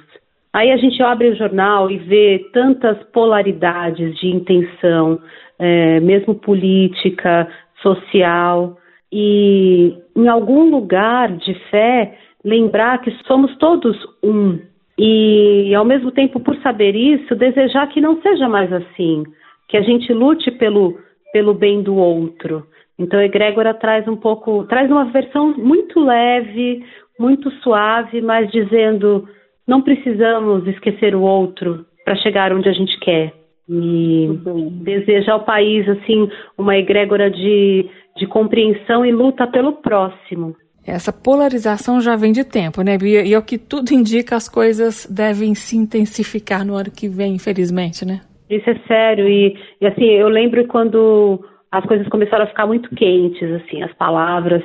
Aí 0.51 0.71
a 0.71 0.77
gente 0.77 1.01
abre 1.01 1.29
o 1.29 1.35
jornal 1.35 1.91
e 1.91 1.97
vê 1.97 2.49
tantas 2.51 2.97
polaridades 3.13 4.17
de 4.19 4.27
intenção, 4.27 5.19
é, 5.57 5.99
mesmo 5.99 6.35
política, 6.35 7.47
social, 7.81 8.77
e 9.11 9.95
em 10.15 10.27
algum 10.27 10.69
lugar 10.69 11.31
de 11.37 11.53
fé, 11.69 12.17
lembrar 12.43 12.99
que 12.99 13.11
somos 13.25 13.55
todos 13.57 13.95
um, 14.23 14.59
e, 15.01 15.73
ao 15.73 15.85
mesmo 15.85 16.11
tempo, 16.11 16.41
por 16.41 16.57
saber 16.57 16.93
isso, 16.93 17.33
desejar 17.33 17.87
que 17.87 18.01
não 18.01 18.21
seja 18.21 18.49
mais 18.49 18.71
assim, 18.73 19.23
que 19.69 19.77
a 19.77 19.81
gente 19.81 20.11
lute 20.11 20.51
pelo, 20.51 20.99
pelo 21.31 21.53
bem 21.53 21.81
do 21.81 21.95
outro. 21.95 22.65
Então, 22.97 23.17
a 23.17 23.23
egrégora 23.23 23.73
traz 23.73 24.05
um 24.09 24.17
pouco, 24.17 24.65
traz 24.65 24.91
uma 24.91 25.05
versão 25.05 25.55
muito 25.57 26.01
leve, 26.01 26.83
muito 27.17 27.49
suave, 27.61 28.19
mas 28.19 28.51
dizendo 28.51 29.25
não 29.65 29.81
precisamos 29.81 30.67
esquecer 30.67 31.15
o 31.15 31.21
outro 31.21 31.85
para 32.03 32.17
chegar 32.17 32.51
onde 32.51 32.67
a 32.67 32.73
gente 32.73 32.99
quer. 32.99 33.31
E 33.69 34.27
uhum. 34.45 34.81
deseja 34.81 35.31
ao 35.31 35.45
país 35.45 35.87
assim 35.87 36.29
uma 36.57 36.75
egrégora 36.75 37.29
de, 37.29 37.89
de 38.17 38.27
compreensão 38.27 39.05
e 39.05 39.13
luta 39.13 39.47
pelo 39.47 39.73
próximo. 39.73 40.55
Essa 40.89 41.13
polarização 41.13 42.01
já 42.01 42.15
vem 42.15 42.31
de 42.31 42.43
tempo, 42.43 42.81
né, 42.81 42.97
Bia? 42.97 43.23
E 43.23 43.33
é 43.33 43.37
o 43.37 43.45
que 43.45 43.57
tudo 43.57 43.91
indica, 43.91 44.35
as 44.35 44.49
coisas 44.49 45.05
devem 45.05 45.53
se 45.53 45.77
intensificar 45.77 46.65
no 46.65 46.75
ano 46.75 46.91
que 46.91 47.07
vem, 47.07 47.35
infelizmente, 47.35 48.05
né? 48.05 48.21
Isso 48.49 48.69
é 48.69 48.75
sério. 48.87 49.27
E, 49.27 49.55
e 49.79 49.85
assim, 49.85 50.05
eu 50.05 50.27
lembro 50.27 50.65
quando 50.67 51.39
as 51.71 51.85
coisas 51.85 52.07
começaram 52.07 52.45
a 52.45 52.47
ficar 52.47 52.65
muito 52.65 52.93
quentes, 52.95 53.49
assim, 53.51 53.83
as 53.83 53.93
palavras. 53.93 54.63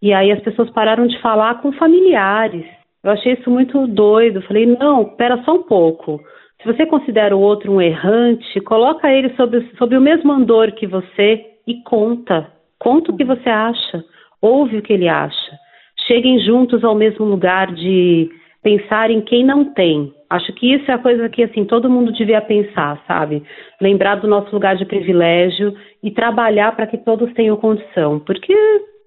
E 0.00 0.12
aí 0.12 0.32
as 0.32 0.40
pessoas 0.40 0.70
pararam 0.70 1.06
de 1.06 1.20
falar 1.20 1.60
com 1.60 1.72
familiares. 1.72 2.64
Eu 3.04 3.10
achei 3.10 3.34
isso 3.34 3.50
muito 3.50 3.86
doido. 3.86 4.42
Falei, 4.42 4.66
não, 4.66 5.02
espera 5.02 5.42
só 5.44 5.54
um 5.54 5.62
pouco. 5.62 6.20
Se 6.62 6.66
você 6.66 6.86
considera 6.86 7.36
o 7.36 7.40
outro 7.40 7.72
um 7.72 7.80
errante, 7.80 8.60
coloca 8.60 9.12
ele 9.12 9.34
sob, 9.36 9.70
sob 9.76 9.96
o 9.96 10.00
mesmo 10.00 10.32
andor 10.32 10.72
que 10.72 10.86
você 10.86 11.44
e 11.66 11.82
conta. 11.82 12.50
Conta 12.78 13.12
o 13.12 13.16
que 13.16 13.24
você 13.24 13.48
acha. 13.48 14.02
Ouve 14.40 14.78
o 14.78 14.82
que 14.82 14.92
ele 14.92 15.08
acha 15.08 15.65
cheguem 16.06 16.38
juntos 16.40 16.84
ao 16.84 16.94
mesmo 16.94 17.24
lugar 17.24 17.72
de 17.74 18.30
pensar 18.62 19.10
em 19.10 19.20
quem 19.20 19.44
não 19.44 19.72
tem. 19.72 20.12
Acho 20.28 20.52
que 20.54 20.74
isso 20.74 20.90
é 20.90 20.94
a 20.94 20.98
coisa 20.98 21.28
que 21.28 21.42
assim 21.42 21.64
todo 21.64 21.90
mundo 21.90 22.12
devia 22.12 22.40
pensar, 22.40 23.00
sabe? 23.06 23.42
Lembrar 23.80 24.16
do 24.16 24.26
nosso 24.26 24.52
lugar 24.52 24.76
de 24.76 24.84
privilégio 24.84 25.72
e 26.02 26.10
trabalhar 26.10 26.74
para 26.74 26.86
que 26.86 26.98
todos 26.98 27.32
tenham 27.34 27.56
condição, 27.56 28.18
porque 28.20 28.54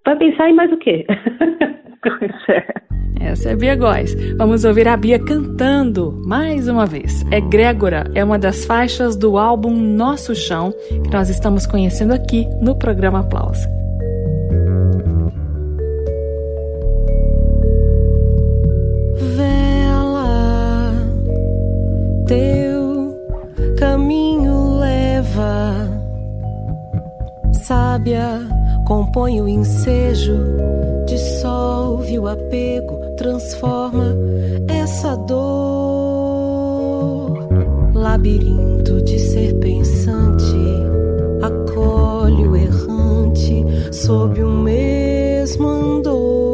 vai 0.06 0.16
pensar 0.16 0.50
em 0.50 0.54
mais 0.54 0.72
o 0.72 0.78
quê? 0.78 1.06
Essa 3.20 3.50
é 3.50 3.54
a 3.54 3.56
Bia 3.56 3.76
Góes. 3.76 4.16
Vamos 4.38 4.64
ouvir 4.64 4.88
a 4.88 4.96
Bia 4.96 5.20
cantando 5.20 6.22
mais 6.26 6.68
uma 6.68 6.86
vez. 6.86 7.26
É 7.32 7.42
Grégora, 7.42 8.06
é 8.16 8.24
uma 8.24 8.40
das 8.40 8.66
faixas 8.66 9.18
do 9.18 9.38
álbum 9.38 9.72
Nosso 9.72 10.34
Chão, 10.34 10.72
que 11.04 11.12
nós 11.12 11.30
estamos 11.30 11.68
conhecendo 11.68 12.14
aqui 12.14 12.48
no 12.62 12.78
programa 12.78 13.20
Aplauso. 13.20 13.68
Teu 22.30 23.18
caminho 23.80 24.78
leva. 24.78 25.90
Sábia 27.66 28.40
compõe 28.86 29.42
o 29.42 29.48
ensejo, 29.48 30.38
dissolve 31.08 32.20
o 32.20 32.28
apego, 32.28 33.00
transforma 33.18 34.16
essa 34.68 35.16
dor. 35.16 35.40
Labirinto 37.96 39.02
de 39.02 39.18
ser 39.18 39.56
pensante, 39.56 40.56
acolhe 41.42 42.48
o 42.48 42.56
errante 42.56 43.66
sob 43.92 44.44
o 44.44 44.52
mesmo 44.52 45.68
andor 45.68 46.49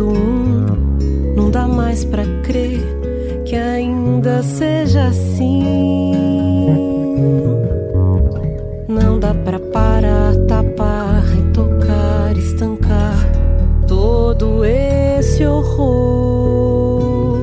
um, 0.00 0.66
não 1.36 1.50
dá 1.50 1.68
mais 1.68 2.04
pra 2.04 2.24
crer 2.42 2.80
que 3.44 3.54
ainda 3.54 4.42
seja 4.42 5.08
assim. 5.08 6.12
Não 8.88 9.20
dá 9.20 9.34
pra 9.34 9.60
parar, 9.60 10.34
tapar, 10.48 11.22
retocar, 11.22 12.36
estancar 12.36 13.30
todo 13.86 14.64
esse 14.64 15.46
horror 15.46 17.38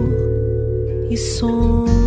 e 1.09 1.17
som. 1.17 2.02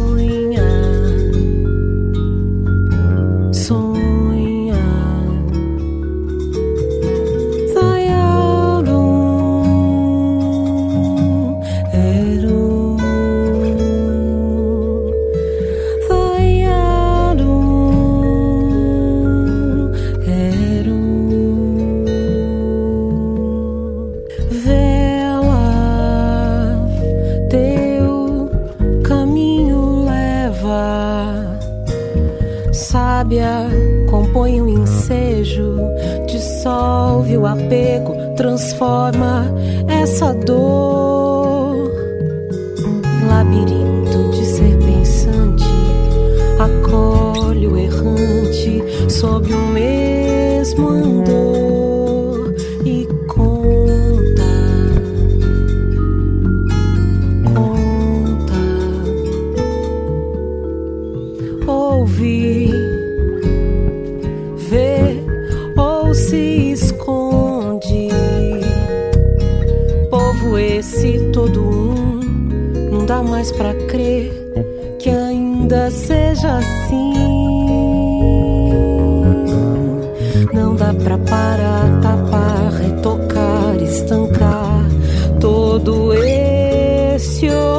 Esse 87.37 87.76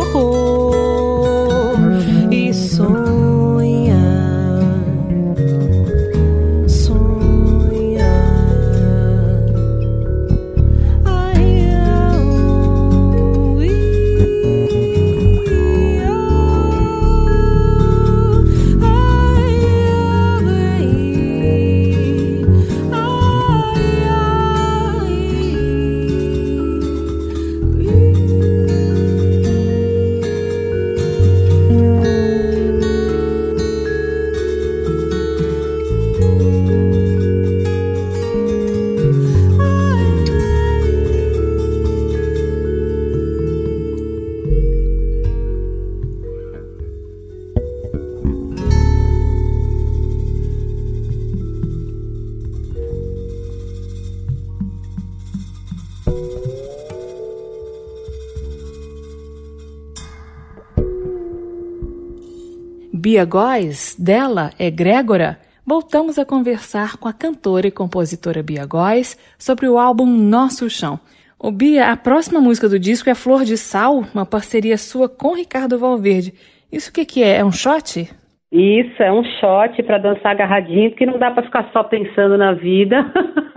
Bia 63.17 63.25
Góes, 63.25 63.95
dela 63.97 64.51
é 64.59 64.69
Grégora, 64.69 65.39
voltamos 65.65 66.19
a 66.19 66.25
conversar 66.25 66.97
com 66.97 67.07
a 67.07 67.13
cantora 67.13 67.65
e 67.65 67.71
compositora 67.71 68.43
Bia 68.43 68.63
Góes 68.63 69.17
sobre 69.39 69.67
o 69.67 69.79
álbum 69.79 70.05
Nosso 70.05 70.69
Chão. 70.69 70.99
O 71.39 71.49
Bia, 71.49 71.87
a 71.87 71.97
próxima 71.97 72.39
música 72.39 72.69
do 72.69 72.77
disco 72.77 73.09
é 73.09 73.15
Flor 73.15 73.43
de 73.43 73.57
Sal, 73.57 74.03
uma 74.13 74.23
parceria 74.23 74.77
sua 74.77 75.09
com 75.09 75.33
Ricardo 75.33 75.79
Valverde. 75.79 76.31
Isso 76.71 76.91
o 76.91 76.93
que, 76.93 77.05
que 77.05 77.23
é? 77.23 77.37
É 77.37 77.43
um 77.43 77.51
shot? 77.51 78.07
Isso, 78.51 79.01
é 79.01 79.11
um 79.11 79.23
shot 79.23 79.81
para 79.81 79.97
dançar 79.97 80.33
agarradinho, 80.33 80.91
porque 80.91 81.07
não 81.07 81.17
dá 81.17 81.31
para 81.31 81.41
ficar 81.41 81.67
só 81.73 81.83
pensando 81.83 82.37
na 82.37 82.53
vida. 82.53 83.03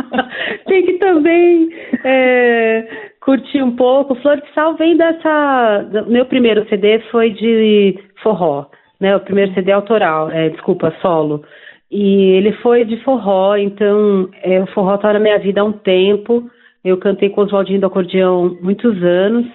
Tem 0.66 0.86
que 0.86 0.94
também 0.94 1.68
é, 2.02 3.10
curtir 3.20 3.62
um 3.62 3.76
pouco. 3.76 4.14
Flor 4.22 4.40
de 4.40 4.54
Sal 4.54 4.74
vem 4.76 4.96
dessa. 4.96 5.86
Meu 6.08 6.24
primeiro 6.24 6.66
CD 6.70 7.00
foi 7.10 7.28
de 7.28 7.98
forró 8.22 8.64
né? 9.00 9.16
O 9.16 9.20
primeiro 9.20 9.54
CD 9.54 9.72
autoral, 9.72 10.30
é, 10.30 10.50
desculpa, 10.50 10.94
solo. 11.00 11.42
E 11.90 12.36
ele 12.36 12.52
foi 12.62 12.84
de 12.84 13.02
forró, 13.02 13.56
então 13.56 14.28
é, 14.42 14.62
o 14.62 14.66
forró 14.68 14.94
está 14.94 15.12
na 15.12 15.18
minha 15.18 15.38
vida 15.38 15.60
há 15.60 15.64
um 15.64 15.72
tempo. 15.72 16.48
Eu 16.84 16.96
cantei 16.98 17.30
com 17.30 17.40
Oswaldinho 17.40 17.80
do 17.80 17.86
acordeão 17.86 18.56
muitos 18.60 19.02
anos. 19.02 19.46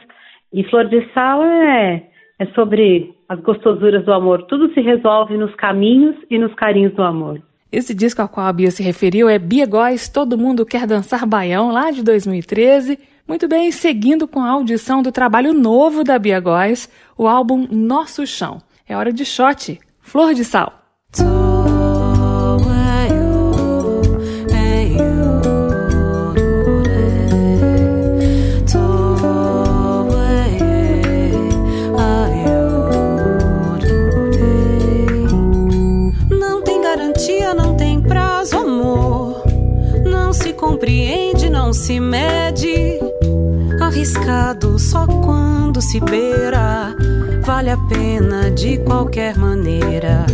E 0.51 0.63
Flor 0.65 0.85
de 0.87 1.05
Sal 1.13 1.43
é, 1.43 2.03
é 2.39 2.45
sobre 2.47 3.13
as 3.27 3.39
gostosuras 3.39 4.03
do 4.05 4.13
amor. 4.13 4.43
Tudo 4.43 4.73
se 4.73 4.81
resolve 4.81 5.37
nos 5.37 5.53
caminhos 5.55 6.15
e 6.29 6.37
nos 6.37 6.53
carinhos 6.55 6.93
do 6.93 7.03
amor. 7.03 7.41
Esse 7.71 7.93
disco 7.93 8.21
ao 8.21 8.29
qual 8.29 8.47
a 8.47 8.53
Bia 8.53 8.71
se 8.71 8.83
referiu 8.83 9.27
é 9.27 9.39
Bia 9.39 9.65
Góes, 9.65 10.07
Todo 10.07 10.37
Mundo 10.37 10.65
Quer 10.65 10.85
Dançar 10.85 11.25
Baião, 11.25 11.71
lá 11.71 11.91
de 11.91 12.03
2013. 12.03 12.97
Muito 13.27 13.47
bem, 13.47 13.71
seguindo 13.71 14.27
com 14.27 14.39
a 14.39 14.51
audição 14.51 15.01
do 15.01 15.11
trabalho 15.11 15.51
novo 15.51 16.03
da 16.03 16.19
Bia 16.19 16.39
Góes, 16.39 16.89
o 17.17 17.27
álbum 17.27 17.67
Nosso 17.71 18.25
Chão. 18.27 18.59
É 18.87 18.95
hora 18.95 19.11
de 19.11 19.25
shot. 19.25 19.79
Flor 19.99 20.35
de 20.35 20.45
sal. 20.45 20.71
Não 36.29 36.61
tem 36.61 36.81
garantia, 36.81 37.55
não 37.55 37.75
tem 37.75 37.99
prazo, 37.99 38.57
amor. 38.59 39.43
Não 40.05 40.31
se 40.31 40.53
compreende, 40.53 41.49
não 41.49 41.73
se 41.73 41.99
mede. 41.99 42.99
Arriscado 43.95 44.77
só 44.77 45.07
quando 45.07 45.81
se 45.81 46.01
beira 46.01 46.93
vale 47.45 47.69
a 47.69 47.77
pena 47.77 48.51
de 48.51 48.77
qualquer 48.79 49.37
maneira. 49.37 50.25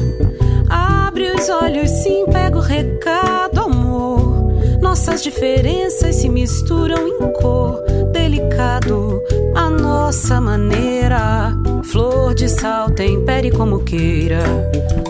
Abre 0.67 1.32
os 1.32 1.47
olhos, 1.47 1.88
sim, 1.88 2.26
pega 2.26 2.58
o 2.58 2.60
recado, 2.60 3.62
amor. 3.62 4.52
Nossas 4.82 5.21
diferenças 5.21 6.15
se 6.15 6.28
misturam 6.28 7.08
em 7.08 7.34
cor, 7.34 7.84
delicado, 8.12 9.21
a 9.54 9.69
nossa 9.69 10.41
maneira. 10.41 11.56
Flor 11.84 12.34
de 12.34 12.50
sal, 12.50 12.89
tempere 12.89 13.52
como 13.52 13.84
queira. 13.84 14.41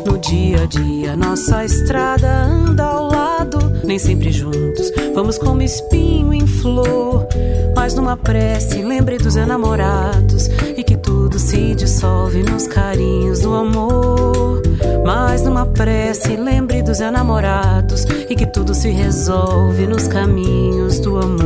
No 0.06 0.18
dia 0.18 0.64
a 0.64 0.66
dia, 0.66 1.16
nossa 1.16 1.64
estrada 1.64 2.28
anda 2.44 2.84
ao 2.84 3.08
lado, 3.08 3.70
nem 3.91 3.99
sempre 3.99 4.32
juntos. 4.32 4.89
Vamos 5.13 5.38
como 5.38 5.62
espinho 5.62 6.34
em 6.34 6.47
flor. 6.47 7.27
Mas 7.75 7.93
numa 7.93 8.15
prece, 8.15 8.82
lembre 8.82 9.17
dos 9.17 9.36
enamorados 9.36 10.47
e 10.77 10.82
que 10.82 10.95
tudo 10.95 11.38
se 11.38 11.75
dissolve 11.75 12.41
nos 12.41 12.67
carinhos 12.67 13.41
do 13.41 13.54
amor. 13.54 14.62
Mas 15.06 15.41
numa 15.41 15.65
prece, 15.65 16.38
lembre 16.38 16.82
dos 16.82 17.01
enamorados 17.01 18.06
e 18.30 18.34
que 18.34 18.45
tudo 18.45 18.73
se 18.73 18.89
resolve 18.91 19.86
nos 19.86 20.08
caminhos 20.08 20.99
do 20.99 21.17
amor. 21.17 21.40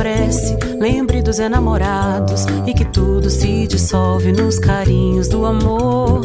Prece, 0.00 0.56
lembre 0.80 1.20
dos 1.20 1.38
enamorados 1.38 2.46
e 2.66 2.72
que 2.72 2.86
tudo 2.86 3.28
se 3.28 3.66
dissolve 3.66 4.32
nos 4.32 4.58
carinhos 4.58 5.28
do 5.28 5.44
amor. 5.44 6.24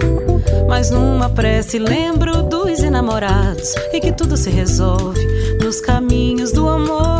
Mas 0.65 0.91
numa 0.91 1.27
prece 1.27 1.77
lembro 1.77 2.41
dos 2.43 2.79
enamorados 2.79 3.75
e 3.91 3.99
que 3.99 4.13
tudo 4.13 4.37
se 4.37 4.49
resolve 4.49 5.19
nos 5.61 5.81
caminhos 5.81 6.53
do 6.53 6.69
amor. 6.69 7.14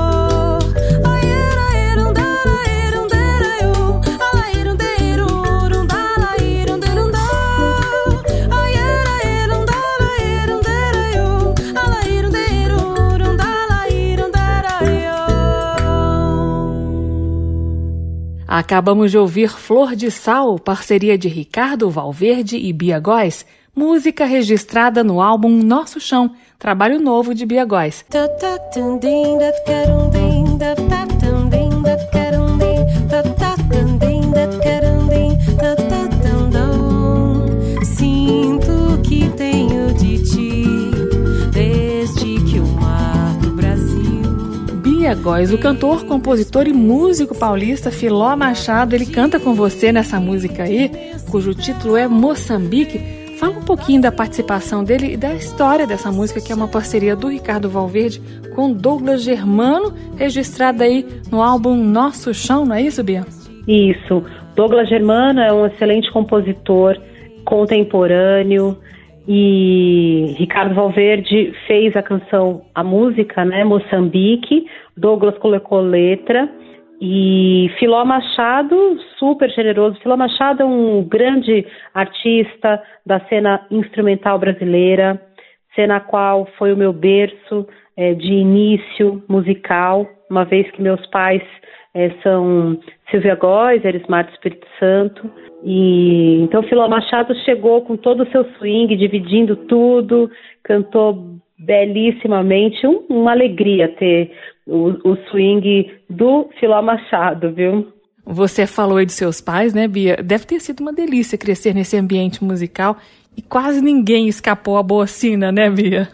Acabamos 18.58 19.12
de 19.12 19.18
ouvir 19.18 19.50
Flor 19.50 19.98
de 19.98 20.10
Sal, 20.10 20.58
parceria 20.58 21.18
de 21.18 21.28
Ricardo 21.28 21.90
Valverde 21.90 22.56
e 22.56 22.72
Bia 22.72 23.02
Góes, 23.02 23.46
música 23.76 24.24
registrada 24.24 25.04
no 25.04 25.22
álbum 25.22 25.50
Nosso 25.62 26.00
Chão, 26.00 26.32
trabalho 26.58 26.98
novo 26.98 27.36
de 27.36 27.46
Bia 27.46 27.66
Góes. 27.66 28.06
O 45.54 45.58
cantor, 45.58 46.06
compositor 46.06 46.68
e 46.68 46.74
músico 46.74 47.34
paulista 47.34 47.90
Filó 47.90 48.36
Machado, 48.36 48.94
ele 48.94 49.06
canta 49.06 49.40
com 49.40 49.54
você 49.54 49.92
nessa 49.92 50.20
música 50.20 50.64
aí, 50.64 50.92
cujo 51.32 51.54
título 51.56 51.96
é 51.96 52.08
Moçambique. 52.08 53.00
Fala 53.40 53.58
um 53.58 53.64
pouquinho 53.64 54.02
da 54.02 54.12
participação 54.12 54.84
dele 54.84 55.14
e 55.14 55.18
da 55.18 55.34
história 55.34 55.88
dessa 55.88 56.12
música, 56.12 56.42
que 56.42 56.52
é 56.52 56.56
uma 56.56 56.68
parceria 56.68 57.16
do 57.16 57.30
Ricardo 57.30 57.70
Valverde 57.70 58.22
com 58.56 58.72
Douglas 58.72 59.24
Germano, 59.24 59.94
registrada 60.16 60.84
aí 60.84 61.06
no 61.32 61.42
álbum 61.42 61.76
Nosso 61.76 62.34
Chão, 62.34 62.66
não 62.66 62.76
é 62.76 62.82
isso, 62.82 63.04
Bia? 63.04 63.26
Isso. 63.68 64.24
Douglas 64.56 64.88
Germano 64.88 65.40
é 65.40 65.52
um 65.52 65.66
excelente 65.66 66.12
compositor 66.12 66.98
contemporâneo, 67.44 68.78
e 69.28 70.36
Ricardo 70.38 70.76
Valverde 70.76 71.52
fez 71.66 71.96
a 71.96 72.04
canção, 72.04 72.62
a 72.76 72.84
música, 72.84 73.44
né, 73.44 73.64
Moçambique, 73.64 74.68
Douglas 74.98 75.38
colocou 75.38 75.82
letra 75.82 76.50
e 77.02 77.70
Filó 77.78 78.06
Machado, 78.06 78.98
super 79.18 79.50
generoso. 79.50 80.00
Filó 80.00 80.16
Machado 80.16 80.64
é 80.64 80.66
um 80.66 81.04
grande 81.04 81.66
artista 81.94 82.82
da 83.06 83.20
cena 83.22 83.66
instrumental 83.70 84.40
brasileira, 84.40 85.22
cena 85.76 86.00
qual 86.00 86.48
foi 86.58 86.72
o 86.74 86.78
meu 86.78 86.94
berço 86.94 87.68
é, 87.98 88.14
de 88.14 88.32
início 88.32 89.24
musical, 89.28 90.08
uma 90.30 90.46
vez 90.46 90.70
que 90.72 90.82
meus 90.82 91.06
pais 91.08 91.44
é, 91.94 92.10
são 92.24 92.78
Silvia 93.10 93.36
Góes, 93.36 93.84
Erismar 93.84 94.26
do 94.26 94.32
Espírito 94.32 94.68
Santo. 94.80 95.30
E 95.64 96.42
então 96.44 96.64
Filó 96.64 96.88
Machado 96.88 97.36
chegou 97.44 97.82
com 97.82 97.98
todo 97.98 98.24
o 98.24 98.32
seu 98.32 98.46
swing, 98.58 98.96
dividindo 98.96 99.56
tudo, 99.56 100.30
cantou 100.64 101.36
belíssimamente, 101.58 102.86
um, 102.86 103.06
uma 103.10 103.32
alegria 103.32 103.88
ter 103.88 104.32
o, 104.68 105.12
o 105.12 105.18
swing 105.30 105.92
do 106.10 106.50
Filó 106.60 106.82
Machado, 106.82 107.52
viu? 107.52 107.88
Você 108.26 108.66
falou 108.66 108.98
aí 108.98 109.06
dos 109.06 109.16
seus 109.16 109.40
pais, 109.40 109.74
né, 109.74 109.88
Bia? 109.88 110.18
Deve 110.18 110.46
ter 110.46 110.60
sido 110.60 110.80
uma 110.80 110.92
delícia 110.92 111.38
crescer 111.38 111.74
nesse 111.76 111.96
ambiente 111.96 112.44
musical 112.44 112.98
e 113.38 113.42
quase 113.42 113.84
ninguém 113.84 114.28
escapou 114.28 114.78
à 114.78 114.84
bocina, 114.84 115.52
né, 115.52 115.70
Bia? 115.70 116.08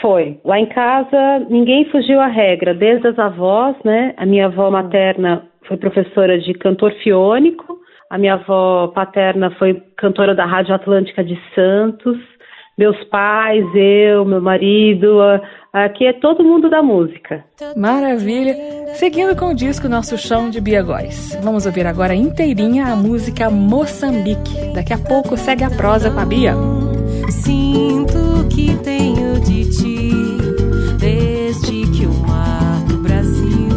Foi. 0.00 0.40
Lá 0.44 0.58
em 0.58 0.66
casa, 0.66 1.40
ninguém 1.50 1.84
fugiu 1.90 2.18
à 2.20 2.26
regra, 2.26 2.72
desde 2.72 3.08
as 3.08 3.18
avós, 3.18 3.76
né? 3.84 4.14
A 4.16 4.24
minha 4.24 4.46
avó 4.46 4.70
materna 4.70 5.42
foi 5.68 5.76
professora 5.76 6.38
de 6.38 6.54
cantor 6.54 6.92
fiônico, 7.02 7.78
a 8.08 8.16
minha 8.16 8.34
avó 8.34 8.88
paterna 8.88 9.50
foi 9.58 9.82
cantora 9.98 10.34
da 10.34 10.46
Rádio 10.46 10.74
Atlântica 10.74 11.22
de 11.22 11.38
Santos, 11.54 12.16
meus 12.80 12.96
pais, 13.10 13.62
eu, 13.74 14.24
meu 14.24 14.40
marido, 14.40 15.18
aqui 15.70 16.06
é 16.06 16.14
todo 16.14 16.42
mundo 16.42 16.70
da 16.70 16.82
música. 16.82 17.44
Maravilha! 17.76 18.56
Seguindo 18.94 19.36
com 19.36 19.50
o 19.50 19.54
disco 19.54 19.86
Nosso 19.86 20.16
Chão 20.16 20.48
de 20.48 20.62
Bia 20.62 20.82
Góes. 20.82 21.38
Vamos 21.42 21.66
ouvir 21.66 21.86
agora 21.86 22.14
inteirinha 22.14 22.86
a 22.86 22.96
música 22.96 23.50
Moçambique. 23.50 24.72
Daqui 24.74 24.94
a 24.94 24.98
pouco 24.98 25.36
segue 25.36 25.62
a 25.62 25.68
prosa 25.68 26.10
com 26.10 26.20
a 26.20 26.24
Bia. 26.24 26.54
Sinto 27.28 28.48
que 28.48 28.74
tenho 28.78 29.38
de 29.40 29.68
ti 29.68 30.10
desde 30.98 31.82
que 31.90 32.06
o 32.06 32.14
mar 32.26 32.82
do 32.88 32.96
Brasil 32.96 33.68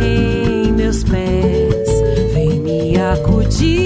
em 0.00 0.72
meus 0.72 1.04
pés 1.04 2.34
vem 2.34 2.58
me 2.58 3.00
acudir 3.00 3.85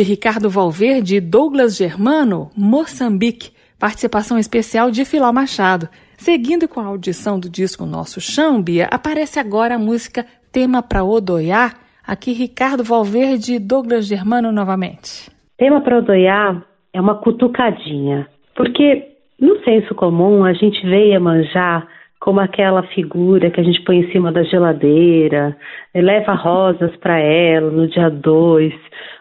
de 0.00 0.02
Ricardo 0.02 0.48
Valverde 0.48 1.16
e 1.16 1.20
Douglas 1.20 1.76
Germano, 1.76 2.48
Moçambique, 2.56 3.50
participação 3.78 4.38
especial 4.38 4.90
de 4.90 5.04
Filó 5.04 5.30
Machado. 5.30 5.90
Seguindo 6.16 6.66
com 6.66 6.80
a 6.80 6.86
audição 6.86 7.38
do 7.38 7.50
disco 7.50 7.84
Nosso 7.84 8.18
Chão, 8.18 8.62
Bia, 8.62 8.88
aparece 8.90 9.38
agora 9.38 9.74
a 9.74 9.78
música 9.78 10.24
Tema 10.50 10.82
para 10.82 11.04
Odoiar, 11.04 11.74
aqui 12.06 12.32
Ricardo 12.32 12.82
Valverde 12.82 13.56
e 13.56 13.58
Douglas 13.58 14.06
Germano 14.06 14.50
novamente. 14.50 15.30
Tema 15.58 15.82
para 15.82 15.98
Odoiar 15.98 16.64
é 16.94 16.98
uma 16.98 17.16
cutucadinha, 17.16 18.26
porque 18.56 19.06
no 19.38 19.62
senso 19.64 19.94
comum 19.94 20.44
a 20.44 20.54
gente 20.54 20.80
vê 20.86 21.18
manjar 21.18 21.86
como 22.18 22.40
aquela 22.40 22.82
figura 22.84 23.50
que 23.50 23.60
a 23.60 23.64
gente 23.64 23.82
põe 23.82 23.98
em 23.98 24.12
cima 24.12 24.32
da 24.32 24.44
geladeira, 24.44 25.56
leva 25.94 26.32
rosas 26.32 26.94
para 26.96 27.18
ela 27.18 27.70
no 27.70 27.86
dia 27.86 28.08
2, 28.08 28.72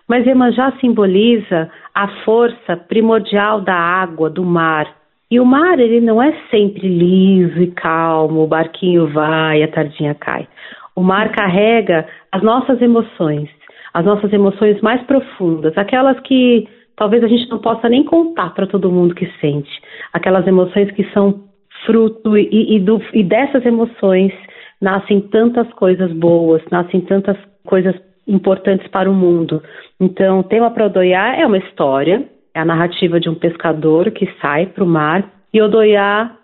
mas 0.09 0.25
Iemanjá 0.25 0.73
simboliza 0.81 1.69
a 1.93 2.07
força 2.25 2.75
primordial 2.75 3.61
da 3.61 3.75
água, 3.75 4.27
do 4.27 4.43
mar. 4.43 4.91
E 5.29 5.39
o 5.39 5.45
mar, 5.45 5.79
ele 5.79 6.01
não 6.01 6.21
é 6.21 6.33
sempre 6.49 6.87
liso 6.87 7.61
e 7.61 7.67
calmo, 7.67 8.41
o 8.41 8.47
barquinho 8.47 9.07
vai, 9.07 9.61
a 9.61 9.67
tardinha 9.67 10.15
cai. 10.15 10.47
O 10.95 11.03
mar 11.03 11.31
carrega 11.31 12.07
as 12.31 12.41
nossas 12.41 12.81
emoções, 12.81 13.47
as 13.93 14.03
nossas 14.03 14.33
emoções 14.33 14.81
mais 14.81 15.01
profundas, 15.03 15.77
aquelas 15.77 16.19
que 16.21 16.67
talvez 16.97 17.23
a 17.23 17.27
gente 17.27 17.47
não 17.47 17.59
possa 17.59 17.87
nem 17.87 18.03
contar 18.03 18.55
para 18.55 18.65
todo 18.65 18.91
mundo 18.91 19.13
que 19.13 19.31
sente, 19.39 19.69
aquelas 20.11 20.45
emoções 20.47 20.89
que 20.91 21.03
são 21.13 21.43
fruto 21.85 22.35
e, 22.35 22.75
e, 22.75 22.79
do, 22.79 22.99
e 23.13 23.23
dessas 23.23 23.63
emoções 23.63 24.33
nascem 24.81 25.21
tantas 25.21 25.71
coisas 25.73 26.11
boas, 26.11 26.63
nascem 26.71 27.01
tantas 27.01 27.37
coisas 27.65 27.95
importantes 28.29 28.87
para 28.87 29.09
o 29.09 29.13
mundo. 29.13 29.61
Então, 29.99 30.39
o 30.39 30.43
tema 30.43 30.69
para 30.71 30.85
Odoiá 30.85 31.35
é 31.35 31.45
uma 31.45 31.57
história, 31.57 32.23
é 32.53 32.59
a 32.59 32.65
narrativa 32.65 33.19
de 33.19 33.27
um 33.27 33.35
pescador 33.35 34.11
que 34.11 34.29
sai 34.39 34.67
para 34.67 34.83
o 34.83 34.87
mar 34.87 35.27
e 35.53 35.61
Odoiá, 35.61 36.35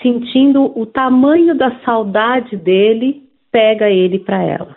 sentindo 0.00 0.72
o 0.78 0.86
tamanho 0.86 1.54
da 1.54 1.72
saudade 1.84 2.56
dele, 2.56 3.22
pega 3.50 3.90
ele 3.90 4.18
para 4.18 4.42
ela. 4.42 4.76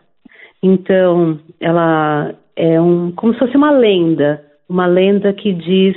Então, 0.61 1.39
ela 1.59 2.33
é 2.55 2.81
um, 2.81 3.11
como 3.11 3.33
se 3.33 3.39
fosse 3.39 3.55
uma 3.55 3.71
lenda, 3.71 4.43
uma 4.67 4.87
lenda 4.87 5.31
que 5.31 5.53
diz 5.53 5.95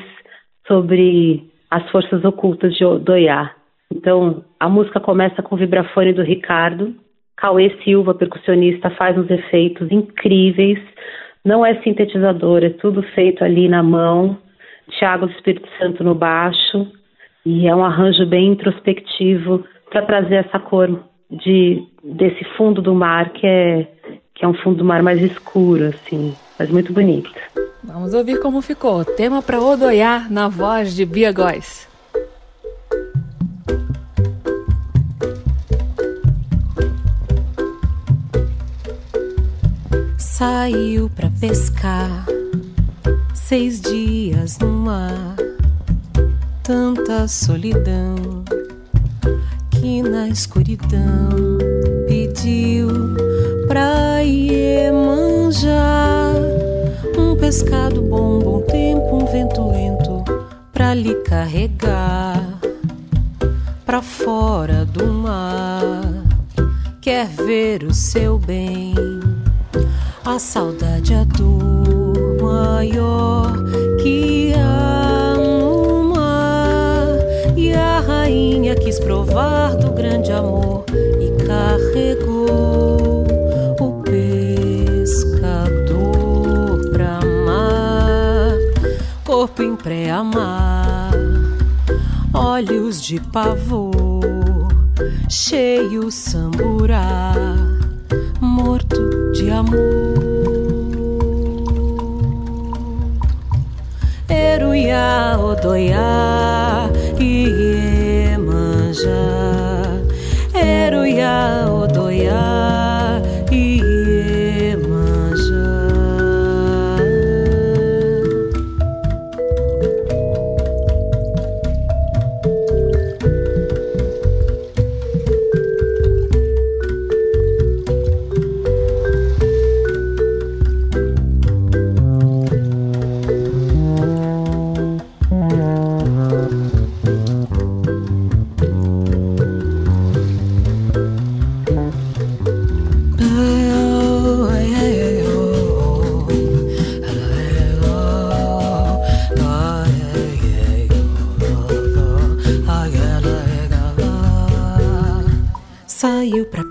sobre 0.66 1.44
as 1.70 1.88
forças 1.90 2.24
ocultas 2.24 2.74
de 2.74 2.84
Odoiá. 2.84 3.52
Então, 3.90 4.44
a 4.60 4.68
música 4.68 5.00
começa 5.00 5.42
com 5.42 5.54
o 5.54 5.58
vibrafone 5.58 6.12
do 6.12 6.22
Ricardo, 6.22 6.94
Cauê 7.40 7.70
Silva, 7.84 8.14
percussionista, 8.14 8.90
faz 8.90 9.16
uns 9.16 9.30
efeitos 9.30 9.90
incríveis. 9.90 10.78
Não 11.44 11.64
é 11.64 11.80
sintetizador, 11.82 12.64
é 12.64 12.70
tudo 12.70 13.02
feito 13.14 13.44
ali 13.44 13.68
na 13.68 13.82
mão. 13.82 14.36
Tiago 14.90 15.26
do 15.26 15.32
Espírito 15.32 15.68
Santo 15.78 16.02
no 16.02 16.14
baixo. 16.14 16.90
E 17.46 17.68
é 17.68 17.74
um 17.74 17.84
arranjo 17.84 18.26
bem 18.26 18.48
introspectivo 18.48 19.64
para 19.90 20.02
trazer 20.02 20.46
essa 20.46 20.58
cor 20.58 21.00
de, 21.30 21.82
desse 22.02 22.44
fundo 22.56 22.82
do 22.82 22.94
mar, 22.94 23.30
que 23.30 23.46
é, 23.46 23.86
que 24.34 24.44
é 24.44 24.48
um 24.48 24.54
fundo 24.54 24.78
do 24.78 24.84
mar 24.84 25.02
mais 25.02 25.22
escuro, 25.22 25.84
assim, 25.84 26.34
mas 26.58 26.68
muito 26.70 26.92
bonito. 26.92 27.30
Vamos 27.84 28.12
ouvir 28.12 28.40
como 28.40 28.60
ficou. 28.60 29.04
Tema 29.04 29.40
para 29.40 29.60
Odoiar 29.60 30.30
na 30.30 30.48
voz 30.48 30.94
de 30.94 31.06
Bia 31.06 31.32
Góes. 31.32 31.87
Saiu 40.38 41.10
pra 41.10 41.28
pescar. 41.40 42.24
Seis 43.34 43.80
dias 43.80 44.56
no 44.60 44.68
mar, 44.68 45.34
tanta 46.62 47.26
solidão 47.26 48.44
que 49.68 50.00
na 50.00 50.28
escuridão 50.28 51.58
pediu 52.06 52.86
pra 53.66 54.18
manjar. 54.92 56.36
Um 57.18 57.34
pescado 57.34 58.00
bom, 58.00 58.38
bom 58.38 58.60
tempo, 58.60 59.16
um 59.16 59.26
vento 59.26 59.68
lento 59.68 60.24
pra 60.72 60.94
lhe 60.94 61.16
carregar 61.16 62.60
pra 63.84 64.00
fora 64.00 64.84
do 64.84 65.04
mar. 65.12 66.00
Quer 67.00 67.26
ver 67.26 67.82
o 67.82 67.92
seu 67.92 68.38
bem 68.38 69.07
a 70.38 70.40
saudade, 70.40 71.14
a 71.14 71.24
dor 71.24 72.38
maior 72.40 73.52
que 74.00 74.52
há 74.54 75.34
no 75.36 76.04
mar. 76.14 77.08
E 77.56 77.72
a 77.74 77.98
rainha 77.98 78.76
quis 78.76 79.00
provar 79.00 79.74
do 79.74 79.90
grande 79.90 80.30
amor 80.30 80.84
e 80.92 81.32
carregou 81.44 83.26
o 83.80 84.00
pescador 84.04 85.58
pra 86.92 87.18
mar. 87.44 88.54
Corpo 89.24 89.64
em 89.64 89.74
pré-amar, 89.74 91.10
olhos 92.32 93.02
de 93.02 93.20
pavor, 93.32 94.68
cheio 95.28 96.12
samburá 96.12 97.34
morto 98.40 99.32
de 99.32 99.50
amor. 99.50 100.07
Odoiá, 105.58 106.57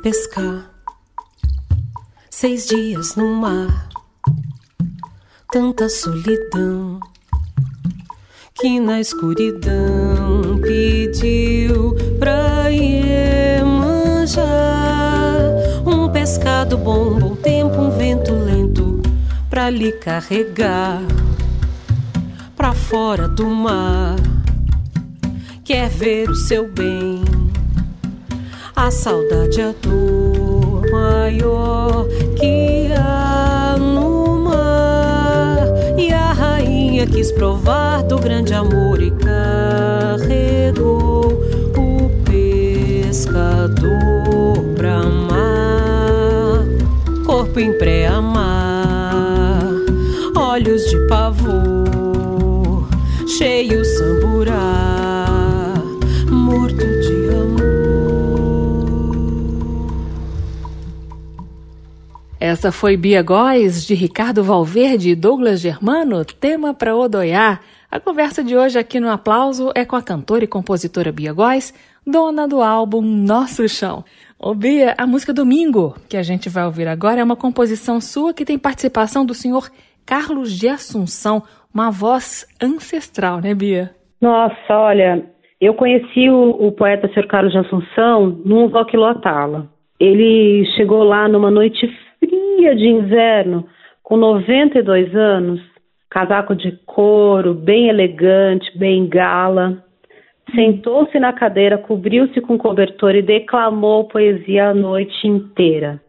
pescar. 0.01 0.71
Seis 2.29 2.67
dias 2.67 3.15
no 3.15 3.33
mar, 3.35 3.89
tanta 5.51 5.89
solidão 5.89 6.99
que 8.53 8.79
na 8.79 8.99
escuridão 8.99 10.59
pediu 10.61 11.95
pra 12.19 12.65
manjar. 13.65 15.37
Um 15.85 16.09
pescado 16.09 16.77
bom, 16.77 17.19
bom 17.19 17.35
tempo, 17.35 17.79
um 17.79 17.91
vento 17.91 18.33
lento 18.33 19.01
pra 19.49 19.69
lhe 19.69 19.91
carregar 19.91 21.01
pra 22.55 22.73
fora 22.73 23.27
do 23.27 23.47
mar. 23.47 24.15
Quer 25.63 25.89
ver 25.89 26.29
o 26.29 26.35
seu 26.35 26.67
bem, 26.71 27.23
a 28.77 28.91
saudade, 28.91 29.59
a 29.59 29.73
dor 29.81 30.85
maior 30.91 32.07
que 32.37 32.93
há 32.95 33.75
no 33.77 34.37
mar. 34.37 35.57
E 35.97 36.13
a 36.13 36.31
rainha 36.31 37.07
quis 37.07 37.31
provar 37.31 38.03
do 38.03 38.19
grande 38.19 38.53
amor 38.53 39.01
e 39.01 39.09
carregou 39.09 40.21
o 41.75 42.11
pescador 42.23 43.83
pra 44.75 44.97
amar. 44.99 46.63
Corpo 47.25 47.59
em 47.59 47.75
pré-amar, 47.79 49.65
olhos 50.35 50.85
de 50.85 50.99
pavor, 51.07 52.87
cheio 53.27 53.83
samburá, 53.83 54.86
Essa 62.47 62.71
foi 62.71 62.95
Bia 62.95 63.21
Góes, 63.21 63.85
de 63.85 63.93
Ricardo 63.93 64.41
Valverde 64.41 65.09
e 65.09 65.15
Douglas 65.15 65.59
Germano, 65.59 66.23
tema 66.23 66.73
para 66.73 66.95
Odoiá. 66.95 67.59
A 67.91 67.99
conversa 67.99 68.41
de 68.41 68.55
hoje 68.55 68.79
aqui 68.79 69.01
no 69.01 69.09
Aplauso 69.09 69.69
é 69.75 69.83
com 69.83 69.97
a 69.97 70.01
cantora 70.01 70.45
e 70.45 70.47
compositora 70.47 71.11
Bia 71.11 71.33
Góes, 71.33 71.73
dona 72.07 72.47
do 72.47 72.61
álbum 72.61 73.01
Nosso 73.01 73.67
Chão. 73.67 74.05
Ô 74.39 74.55
Bia, 74.55 74.95
a 74.97 75.05
música 75.05 75.33
Domingo, 75.33 75.93
que 76.09 76.15
a 76.15 76.23
gente 76.23 76.47
vai 76.47 76.63
ouvir 76.63 76.87
agora, 76.87 77.19
é 77.19 77.23
uma 77.23 77.35
composição 77.35 77.99
sua 77.99 78.33
que 78.33 78.45
tem 78.45 78.57
participação 78.57 79.25
do 79.25 79.33
senhor 79.33 79.69
Carlos 80.05 80.57
de 80.57 80.69
Assunção, 80.69 81.43
uma 81.73 81.91
voz 81.91 82.47
ancestral, 82.63 83.41
né, 83.41 83.53
Bia? 83.53 83.91
Nossa, 84.21 84.55
olha, 84.71 85.21
eu 85.59 85.73
conheci 85.73 86.29
o, 86.29 86.51
o 86.65 86.71
poeta 86.71 87.09
Sr. 87.09 87.27
Carlos 87.27 87.51
de 87.51 87.59
Assunção 87.59 88.39
num 88.45 88.69
Voquilotala. 88.69 89.67
Ele 89.99 90.63
chegou 90.77 91.03
lá 91.03 91.27
numa 91.27 91.51
noite 91.51 91.85
fria 92.57 92.75
de 92.75 92.87
inverno, 92.87 93.67
com 94.01 94.17
92 94.17 95.15
anos, 95.15 95.61
casaco 96.09 96.55
de 96.55 96.71
couro, 96.87 97.53
bem 97.53 97.87
elegante, 97.87 98.75
bem 98.77 99.07
gala. 99.07 99.83
Sentou-se 100.55 101.19
na 101.19 101.31
cadeira, 101.33 101.77
cobriu-se 101.77 102.41
com 102.41 102.57
cobertor 102.57 103.13
e 103.15 103.21
declamou 103.21 104.07
poesia 104.07 104.69
a 104.69 104.73
noite 104.73 105.27
inteira. 105.27 106.01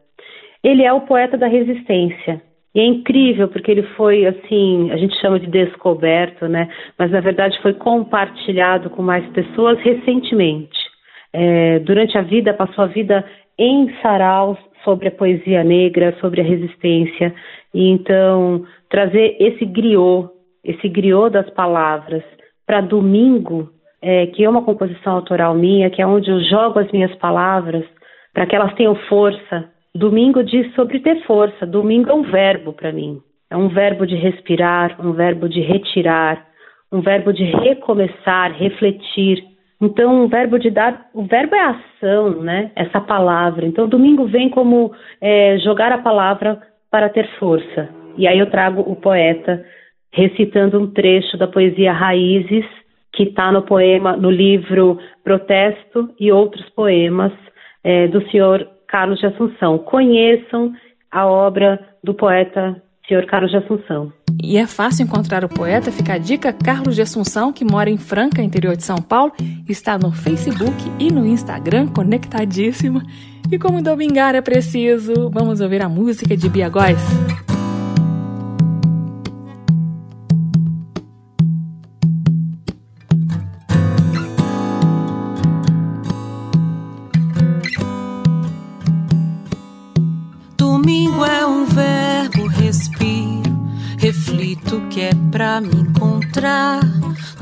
Ele 0.65 0.83
é 0.83 0.93
o 0.93 1.03
poeta 1.03 1.37
da 1.37 1.47
resistência. 1.47 2.41
E 2.75 2.81
é 2.81 2.85
incrível 2.85 3.49
porque 3.49 3.71
ele 3.71 3.83
foi 3.97 4.25
assim, 4.27 4.91
a 4.91 4.97
gente 4.97 5.19
chama 5.21 5.39
de 5.39 5.47
descoberto, 5.49 6.47
né? 6.47 6.69
Mas 6.99 7.11
na 7.11 7.21
verdade 7.21 7.61
foi 7.61 7.75
compartilhado 7.75 8.89
com 8.91 9.03
mais 9.03 9.27
pessoas 9.33 9.79
recentemente. 9.81 10.79
É, 11.33 11.79
durante 11.81 12.17
a 12.17 12.23
vida, 12.23 12.55
passou 12.55 12.85
a 12.85 12.87
vida 12.87 13.25
em 13.59 13.93
saraus 14.01 14.59
sobre 14.85 15.09
a 15.09 15.11
poesia 15.11 15.65
negra, 15.65 16.17
sobre 16.21 16.41
a 16.41 16.45
resistência. 16.45 17.35
E 17.75 17.89
então, 17.89 18.65
trazer 18.89 19.37
esse 19.39 19.65
griot, 19.65 20.31
esse 20.65 20.89
griot 20.89 21.33
das 21.33 21.49
palavras, 21.51 22.23
para 22.67 22.81
domingo, 22.81 23.71
é, 24.03 24.27
que 24.27 24.45
é 24.45 24.49
uma 24.49 24.63
composição 24.63 25.15
autoral 25.15 25.55
minha, 25.55 25.91
que 25.91 26.03
é 26.03 26.07
onde 26.07 26.31
eu 26.31 26.41
jogo 26.45 26.79
as 26.79 26.91
minhas 26.93 27.15
palavras, 27.17 27.85
para 28.33 28.47
que 28.47 28.55
elas 28.55 28.75
tenham 28.75 28.95
força. 29.09 29.71
Domingo 29.95 30.45
diz 30.45 30.73
sobre 30.75 31.01
ter 31.01 31.23
força. 31.25 31.67
Domingo 31.67 32.11
é 32.11 32.15
um 32.15 32.23
verbo 32.23 32.73
para 32.73 32.93
mim. 32.93 33.21
É 33.51 33.57
um 33.57 33.69
verbo 33.69 34.07
de 34.07 34.15
respirar, 34.15 34.97
um 35.05 35.13
verbo 35.13 35.49
de 35.49 35.61
retirar, 35.61 36.47
um 36.93 37.01
verbo 37.01 37.33
de 37.33 37.45
recomeçar, 37.45 38.53
refletir, 38.53 39.43
então, 39.81 40.25
o 40.25 40.29
verbo 40.29 40.59
de 40.59 40.71
dar, 40.71 41.09
o 41.15 41.23
verbo 41.25 41.55
é 41.55 41.61
ação, 41.61 42.43
né? 42.43 42.73
Essa 42.75 43.01
palavra. 43.01 43.65
Então, 43.65 43.89
domingo 43.89 44.27
vem 44.27 44.49
como 44.49 44.93
é, 45.21 45.57
jogar 45.59 45.93
a 45.93 45.99
palavra 45.99 46.61
para 46.91 47.09
ter 47.09 47.29
força. 47.39 47.89
E 48.17 48.27
aí 48.27 48.39
eu 48.39 48.51
trago 48.51 48.81
o 48.81 48.97
poeta 48.97 49.65
recitando 50.13 50.81
um 50.81 50.91
trecho 50.91 51.37
da 51.37 51.47
poesia 51.47 51.93
Raízes, 51.93 52.65
que 53.13 53.25
está 53.25 53.53
no 53.53 53.63
poema, 53.63 54.17
no 54.17 54.31
livro 54.31 54.99
Protesto 55.23 56.11
e 56.19 56.33
outros 56.33 56.69
poemas 56.71 57.33
é, 57.85 58.09
do 58.09 58.21
senhor 58.31 58.67
Carlos 58.89 59.21
de 59.21 59.27
Assunção. 59.27 59.79
Conheçam 59.79 60.73
a 61.11 61.27
obra 61.27 61.79
do 62.03 62.15
poeta 62.15 62.83
senhor 63.09 63.27
Carlos 63.27 63.51
de 63.51 63.57
Assunção. 63.57 64.13
E 64.43 64.57
é 64.57 64.67
fácil 64.67 65.05
encontrar 65.05 65.45
o 65.45 65.49
poeta, 65.49 65.91
fica 65.91 66.15
a 66.15 66.19
dica, 66.19 66.53
Carlos 66.53 66.95
de 66.95 67.03
Assunção, 67.03 67.53
que 67.53 67.65
mora 67.65 67.91
em 67.91 67.97
Franca, 67.97 68.43
interior 68.43 68.77
de 68.77 68.85
São 68.85 68.99
Paulo, 68.99 69.33
está 69.69 69.99
no 69.99 70.13
Facebook 70.13 70.77
e 70.99 71.11
no 71.11 71.27
Instagram, 71.27 71.89
conectadíssimo. 71.89 73.03
E 73.51 73.59
como 73.59 73.83
domingar 73.83 74.35
é 74.35 74.43
preciso, 74.43 75.31
vamos 75.31 75.61
ouvir 75.61 75.83
a 75.83 75.89
música 75.89 76.37
de 76.37 76.49
Bia 76.49 76.69
Góes. 76.69 77.01
Pra 95.31 95.61
me 95.61 95.75
encontrar. 95.75 96.81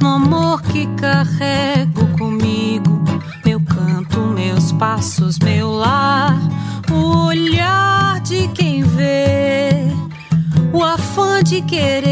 No 0.01 0.09
amor 0.09 0.63
que 0.63 0.87
carrego 0.97 2.07
comigo, 2.19 3.03
meu 3.45 3.61
canto, 3.61 4.21
meus 4.21 4.73
passos, 4.73 5.39
meu 5.39 5.71
lar, 5.73 6.37
o 6.91 7.27
olhar 7.27 8.21
de 8.21 8.49
quem 8.49 8.83
vê, 8.83 9.89
o 10.73 10.83
afã 10.83 11.43
de 11.43 11.63
querer, 11.63 12.06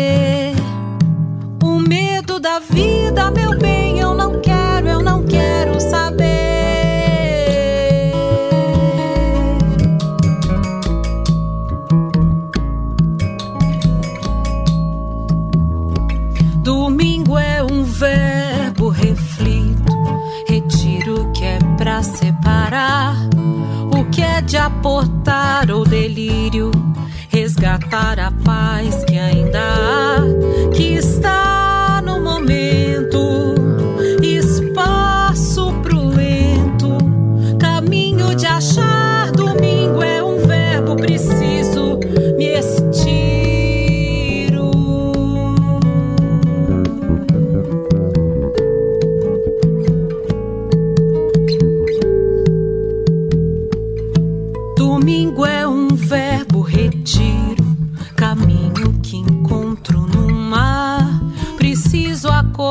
resgatar 27.95 28.19
a 28.19 28.31
paz 28.45 29.14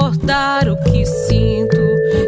Acordar 0.04 0.68
o 0.68 0.76
que 0.84 1.06
sinto, 1.06 1.78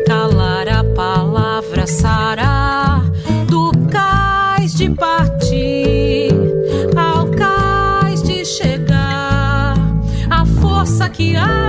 calar 0.08 0.66
a 0.70 0.82
palavra, 0.82 1.86
sarar 1.86 3.04
do 3.50 3.70
cais 3.90 4.74
de 4.74 4.90
partir 4.92 6.30
ao 6.96 7.28
cais 7.32 8.24
de 8.24 8.46
chegar. 8.46 9.76
A 10.30 10.46
força 10.46 11.10
que 11.10 11.36
há 11.36 11.65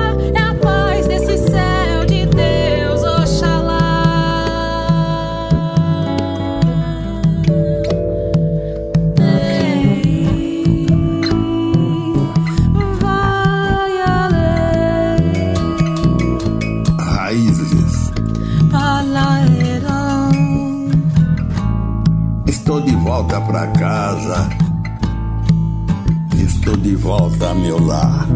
de 26.86 26.94
volta 26.94 27.50
a 27.50 27.54
meu 27.54 27.84
lar. 27.84 28.28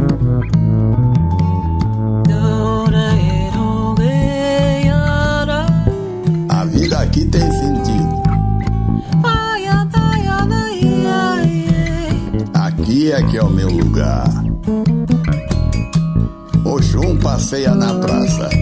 A 6.49 6.65
vida 6.65 6.99
aqui 6.99 7.27
tem 7.27 7.49
sentido. 7.53 8.23
Aqui 12.55 13.13
é 13.13 13.23
que 13.23 13.37
é 13.37 13.43
o 13.45 13.51
meu 13.51 13.69
lugar. 13.69 14.29
Oxum 16.65 17.17
passeia 17.19 17.73
na 17.77 17.95
praça. 17.95 18.60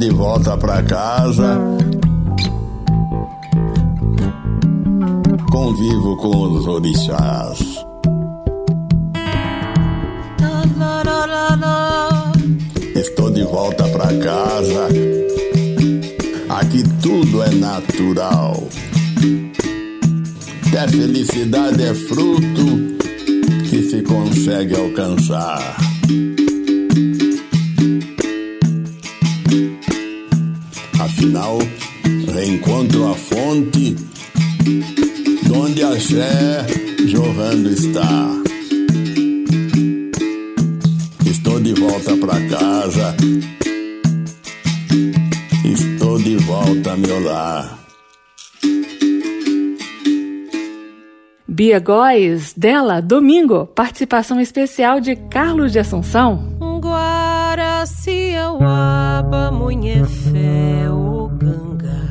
De 0.00 0.08
volta 0.08 0.56
pra 0.56 0.82
casa. 0.82 1.60
Convivo 5.52 6.16
com 6.16 6.52
os 6.52 6.66
orixás. 6.66 7.58
Estou 12.94 13.30
de 13.30 13.44
volta 13.44 13.84
pra 13.88 14.06
casa. 14.06 14.88
Aqui 16.48 16.82
tudo 17.02 17.42
é 17.42 17.50
natural. 17.50 18.56
A 20.82 20.88
felicidade 20.88 21.82
é 21.82 21.92
fruto 21.92 22.96
que 23.68 23.82
se 23.82 24.00
consegue 24.00 24.74
alcançar. 24.80 25.76
Afinal, 31.20 31.58
reencontro 32.34 33.10
a 33.10 33.14
fonte, 33.14 33.94
donde 35.46 35.82
a 35.82 36.00
Xé 36.00 36.66
jorrando 37.08 37.68
está. 37.68 38.30
Estou 41.26 41.60
de 41.60 41.74
volta 41.74 42.16
pra 42.16 42.40
casa, 42.48 43.14
estou 45.62 46.16
de 46.16 46.36
volta 46.36 46.96
meu 46.96 47.22
lar. 47.22 47.78
Bia 51.46 51.80
Góes, 51.80 52.54
dela, 52.54 53.02
domingo, 53.02 53.66
participação 53.66 54.40
especial 54.40 55.00
de 55.00 55.16
Carlos 55.16 55.70
de 55.70 55.80
Assunção. 55.80 56.69
Guaraciauaba, 57.80 59.50
Munhefé, 59.50 60.90
Oganga. 60.90 62.02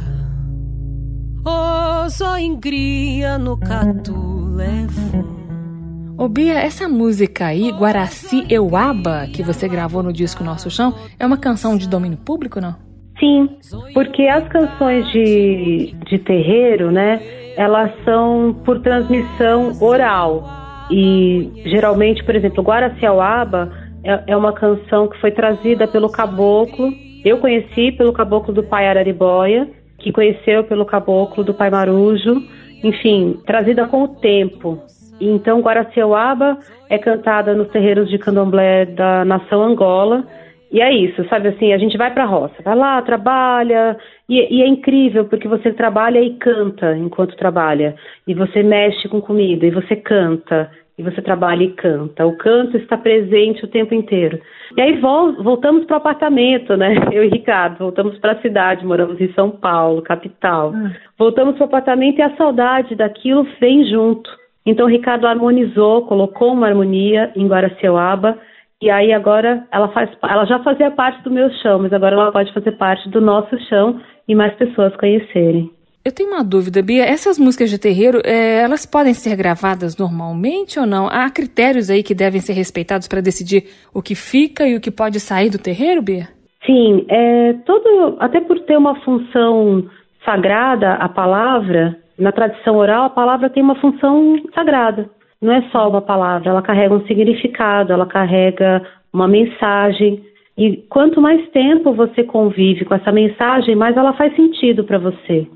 Ozo 1.46 2.36
ingria 2.40 3.38
no 3.38 3.56
catu 3.56 4.50
levo. 4.56 6.18
Ô 6.18 6.28
Bia, 6.28 6.60
essa 6.60 6.90
música 6.90 7.46
aí, 7.46 7.72
Guaraci 7.72 8.48
Euaba, 8.50 9.28
que 9.32 9.44
você 9.44 9.68
gravou 9.68 10.02
no 10.02 10.12
disco 10.12 10.44
Nosso 10.44 10.72
Chão, 10.72 10.96
é 11.20 11.26
uma 11.26 11.38
canção 11.38 11.78
de 11.78 11.88
domínio 11.88 12.18
público, 12.18 12.60
não? 12.60 12.76
Sim, 13.20 13.48
porque 13.94 14.24
as 14.24 14.48
canções 14.50 15.08
de, 15.12 15.94
de 16.10 16.18
terreiro, 16.18 16.90
né, 16.90 17.22
elas 17.56 17.92
são 18.04 18.60
por 18.66 18.82
transmissão 18.82 19.78
oral. 19.80 20.50
E 20.90 21.52
geralmente, 21.66 22.24
por 22.24 22.36
exemplo, 22.36 22.64
Guaraciauaba 22.64 23.79
é, 24.04 24.24
é 24.28 24.38
uma 24.38 24.54
canção 24.54 25.08
que 25.08 25.20
foi 25.20 25.32
trazida 25.32 25.88
pelo 25.88 26.12
caboclo. 26.12 26.92
Eu 27.24 27.38
conheci 27.38 27.92
pelo 27.92 28.14
caboclo 28.14 28.54
do 28.54 28.64
pai 28.64 28.88
Araribóia, 28.88 29.70
que 30.00 30.12
conheceu 30.12 30.64
pelo 30.64 30.86
caboclo 30.86 31.44
do 31.44 31.54
pai 31.54 31.70
Marujo. 31.70 32.42
Enfim, 32.84 33.40
trazida 33.46 33.88
com 33.88 34.04
o 34.04 34.08
tempo. 34.08 34.82
Então, 35.20 35.60
Guaraciauaba 35.60 36.58
é 36.90 36.98
cantada 36.98 37.54
nos 37.54 37.68
terreiros 37.70 38.10
de 38.10 38.18
candomblé 38.18 38.86
da 38.86 39.26
nação 39.26 39.62
Angola. 39.62 40.26
E 40.72 40.82
é 40.82 40.94
isso, 40.94 41.28
sabe 41.28 41.50
assim, 41.50 41.74
a 41.74 41.80
gente 41.80 41.98
vai 41.98 42.14
pra 42.14 42.26
roça, 42.26 42.54
vai 42.64 42.76
lá, 42.76 43.02
trabalha, 43.02 43.98
e, 44.30 44.58
e, 44.58 44.62
é 44.62 44.68
incrível 44.68 45.26
porque 45.26 45.48
você 45.48 45.74
trabalha 45.74 46.22
e 46.22 46.36
canta 46.36 46.96
enquanto 46.96 47.36
trabalha, 47.36 47.96
e 48.28 48.36
você 48.36 48.62
mexe 48.62 49.10
com 49.10 49.20
comida, 49.20 49.66
e 49.66 49.72
você 49.72 49.96
canta, 49.96 50.70
e 51.00 51.04
você 51.04 51.22
trabalha 51.22 51.64
e 51.64 51.72
canta. 51.72 52.28
O 52.28 52.36
canto 52.36 52.76
está 52.76 52.98
presente 52.98 53.64
o 53.64 53.70
tempo 53.70 53.96
inteiro. 53.96 54.38
E 54.76 54.82
aí 54.82 55.00
vol 55.00 55.42
voltamos 55.42 55.86
para 55.86 55.94
o 55.94 55.98
apartamento, 55.98 56.76
né? 56.76 56.94
Eu 57.14 57.24
e 57.24 57.30
Ricardo, 57.30 57.78
voltamos 57.78 58.20
para 58.20 58.34
a 58.34 58.42
cidade, 58.42 58.86
moramos 58.86 59.20
em 59.22 59.32
São 59.32 59.50
Paulo, 59.50 60.02
capital. 60.02 60.74
Ah. 60.76 60.92
Voltamos 61.18 61.56
para 61.56 61.64
o 61.64 61.68
apartamento 61.68 62.20
e 62.20 62.22
a 62.22 62.36
saudade 62.36 62.96
daquilo 62.96 63.48
vem 63.62 63.86
junto. 63.86 64.30
Então 64.66 64.86
o 64.86 64.90
Ricardo 64.90 65.26
harmonizou, 65.26 66.06
colocou 66.06 66.52
uma 66.52 66.68
harmonia 66.68 67.32
em 67.34 67.48
Guaraciauaba 67.48 68.38
e 68.82 68.90
aí 68.90 69.14
agora 69.14 69.66
ela 69.72 69.88
faz, 69.90 70.10
ela 70.22 70.46
já 70.46 70.60
fazia 70.60 70.92
parte 70.92 71.24
do 71.24 71.32
meu 71.32 71.50
chão, 71.62 71.80
mas 71.80 71.94
agora 71.94 72.16
ela 72.16 72.32
pode 72.32 72.54
fazer 72.54 72.74
parte 72.74 73.10
do 73.10 73.22
nosso 73.22 73.58
chão 73.70 74.02
e 74.28 74.36
mais 74.36 74.54
pessoas 74.56 74.94
conhecerem. 74.98 75.72
Eu 76.04 76.14
tenho 76.14 76.30
uma 76.30 76.44
dúvida, 76.44 76.82
Bia. 76.82 77.04
Essas 77.04 77.38
músicas 77.38 77.70
de 77.70 77.80
terreiro, 77.80 78.22
é, 78.24 78.62
elas 78.62 78.86
podem 78.86 79.14
ser 79.14 79.36
gravadas 79.36 79.98
normalmente 79.98 80.80
ou 80.80 80.86
não? 80.86 81.08
Há 81.08 81.30
critérios 81.30 81.90
aí 81.90 82.02
que 82.02 82.16
devem 82.16 82.40
ser 82.40 82.54
respeitados 82.54 83.08
para 83.08 83.22
decidir 83.22 83.66
o 83.94 84.02
que 84.02 84.16
fica 84.16 84.68
e 84.68 84.76
o 84.76 84.82
que 84.82 84.92
pode 84.92 85.20
sair 85.20 85.50
do 85.50 85.58
terreiro, 85.58 86.02
Bia? 86.02 86.28
Sim, 86.66 87.06
é, 87.10 87.54
todo, 87.66 88.18
até 88.20 88.40
por 88.40 88.60
ter 88.62 88.78
uma 88.78 88.96
função 89.02 89.88
sagrada, 90.26 90.94
a 90.94 91.10
palavra, 91.10 91.98
na 92.18 92.32
tradição 92.32 92.76
oral, 92.76 93.06
a 93.06 93.10
palavra 93.10 93.50
tem 93.50 93.64
uma 93.64 93.80
função 93.80 94.36
sagrada 94.54 95.10
não 95.42 95.54
é 95.54 95.62
só 95.72 95.90
uma 95.90 96.02
palavra, 96.02 96.50
ela 96.50 96.62
carrega 96.62 96.94
um 96.94 97.06
significado, 97.06 97.94
ela 97.94 98.06
carrega 98.06 98.82
uma 99.12 99.28
mensagem. 99.28 100.24
E 100.58 100.78
quanto 100.90 101.22
mais 101.22 101.48
tempo 101.52 101.94
você 101.94 102.24
convive 102.24 102.84
com 102.84 102.94
essa 102.94 103.12
mensagem, 103.12 103.76
mais 103.76 103.96
ela 103.96 104.14
faz 104.14 104.36
sentido 104.36 104.84
para 104.84 104.98
você. 104.98 105.48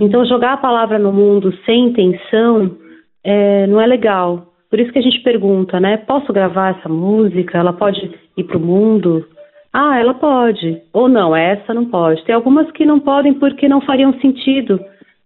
Então, 0.00 0.24
jogar 0.26 0.54
a 0.54 0.58
palavra 0.58 0.98
no 0.98 1.12
mundo 1.12 1.52
sem 1.64 1.86
intenção 1.86 2.76
é, 3.24 3.66
não 3.66 3.80
é 3.80 3.86
legal. 3.86 4.52
Por 4.70 4.78
isso 4.78 4.92
que 4.92 4.98
a 4.98 5.02
gente 5.02 5.20
pergunta, 5.22 5.80
né? 5.80 5.96
Posso 5.96 6.32
gravar 6.32 6.76
essa 6.78 6.88
música? 6.88 7.58
Ela 7.58 7.72
pode 7.72 8.10
ir 8.36 8.44
para 8.44 8.58
o 8.58 8.60
mundo? 8.60 9.26
Ah, 9.72 9.98
ela 9.98 10.14
pode. 10.14 10.82
Ou 10.92 11.08
não, 11.08 11.34
essa 11.34 11.72
não 11.72 11.86
pode. 11.86 12.22
Tem 12.24 12.34
algumas 12.34 12.70
que 12.72 12.84
não 12.84 13.00
podem 13.00 13.34
porque 13.34 13.68
não 13.68 13.80
fariam 13.80 14.12
sentido 14.20 14.78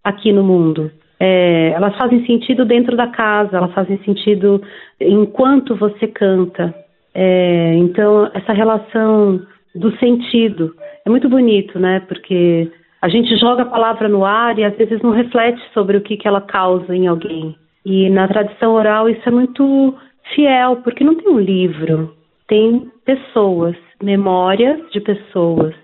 aqui 0.03 0.31
no 0.31 0.43
mundo 0.43 0.91
é, 1.25 1.69
elas 1.69 1.95
fazem 1.95 2.25
sentido 2.25 2.65
dentro 2.65 2.97
da 2.97 3.07
casa, 3.07 3.55
elas 3.55 3.73
fazem 3.73 3.97
sentido 4.03 4.61
enquanto 4.99 5.73
você 5.73 6.05
canta. 6.05 6.75
É, 7.13 7.75
então, 7.75 8.29
essa 8.33 8.51
relação 8.51 9.41
do 9.73 9.95
sentido 9.99 10.75
é 11.05 11.09
muito 11.09 11.29
bonito, 11.29 11.79
né? 11.79 12.01
Porque 12.09 12.69
a 13.03 13.09
gente 13.09 13.35
joga 13.35 13.63
a 13.63 13.65
palavra 13.65 14.07
no 14.07 14.23
ar 14.23 14.57
e 14.57 14.63
às 14.63 14.77
vezes 14.77 15.01
não 15.01 15.11
reflete 15.11 15.61
sobre 15.73 15.97
o 15.97 16.01
que, 16.01 16.15
que 16.15 16.25
ela 16.25 16.39
causa 16.39 16.95
em 16.95 17.05
alguém. 17.05 17.53
E 17.85 18.09
na 18.09 18.29
tradição 18.29 18.71
oral 18.75 19.09
isso 19.09 19.27
é 19.27 19.31
muito 19.31 19.93
fiel, 20.33 20.77
porque 20.77 21.03
não 21.03 21.13
tem 21.13 21.29
um 21.29 21.37
livro, 21.37 22.15
tem 22.47 22.89
pessoas, 23.03 23.75
memórias 24.01 24.89
de 24.93 25.01
pessoas, 25.01 25.75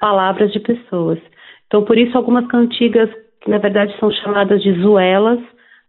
palavras 0.00 0.52
de 0.52 0.60
pessoas. 0.60 1.18
Então, 1.66 1.82
por 1.82 1.98
isso, 1.98 2.16
algumas 2.16 2.46
cantigas 2.46 3.10
que 3.40 3.50
na 3.50 3.58
verdade 3.58 3.92
são 3.98 4.12
chamadas 4.12 4.62
de 4.62 4.72
zuelas, 4.80 5.40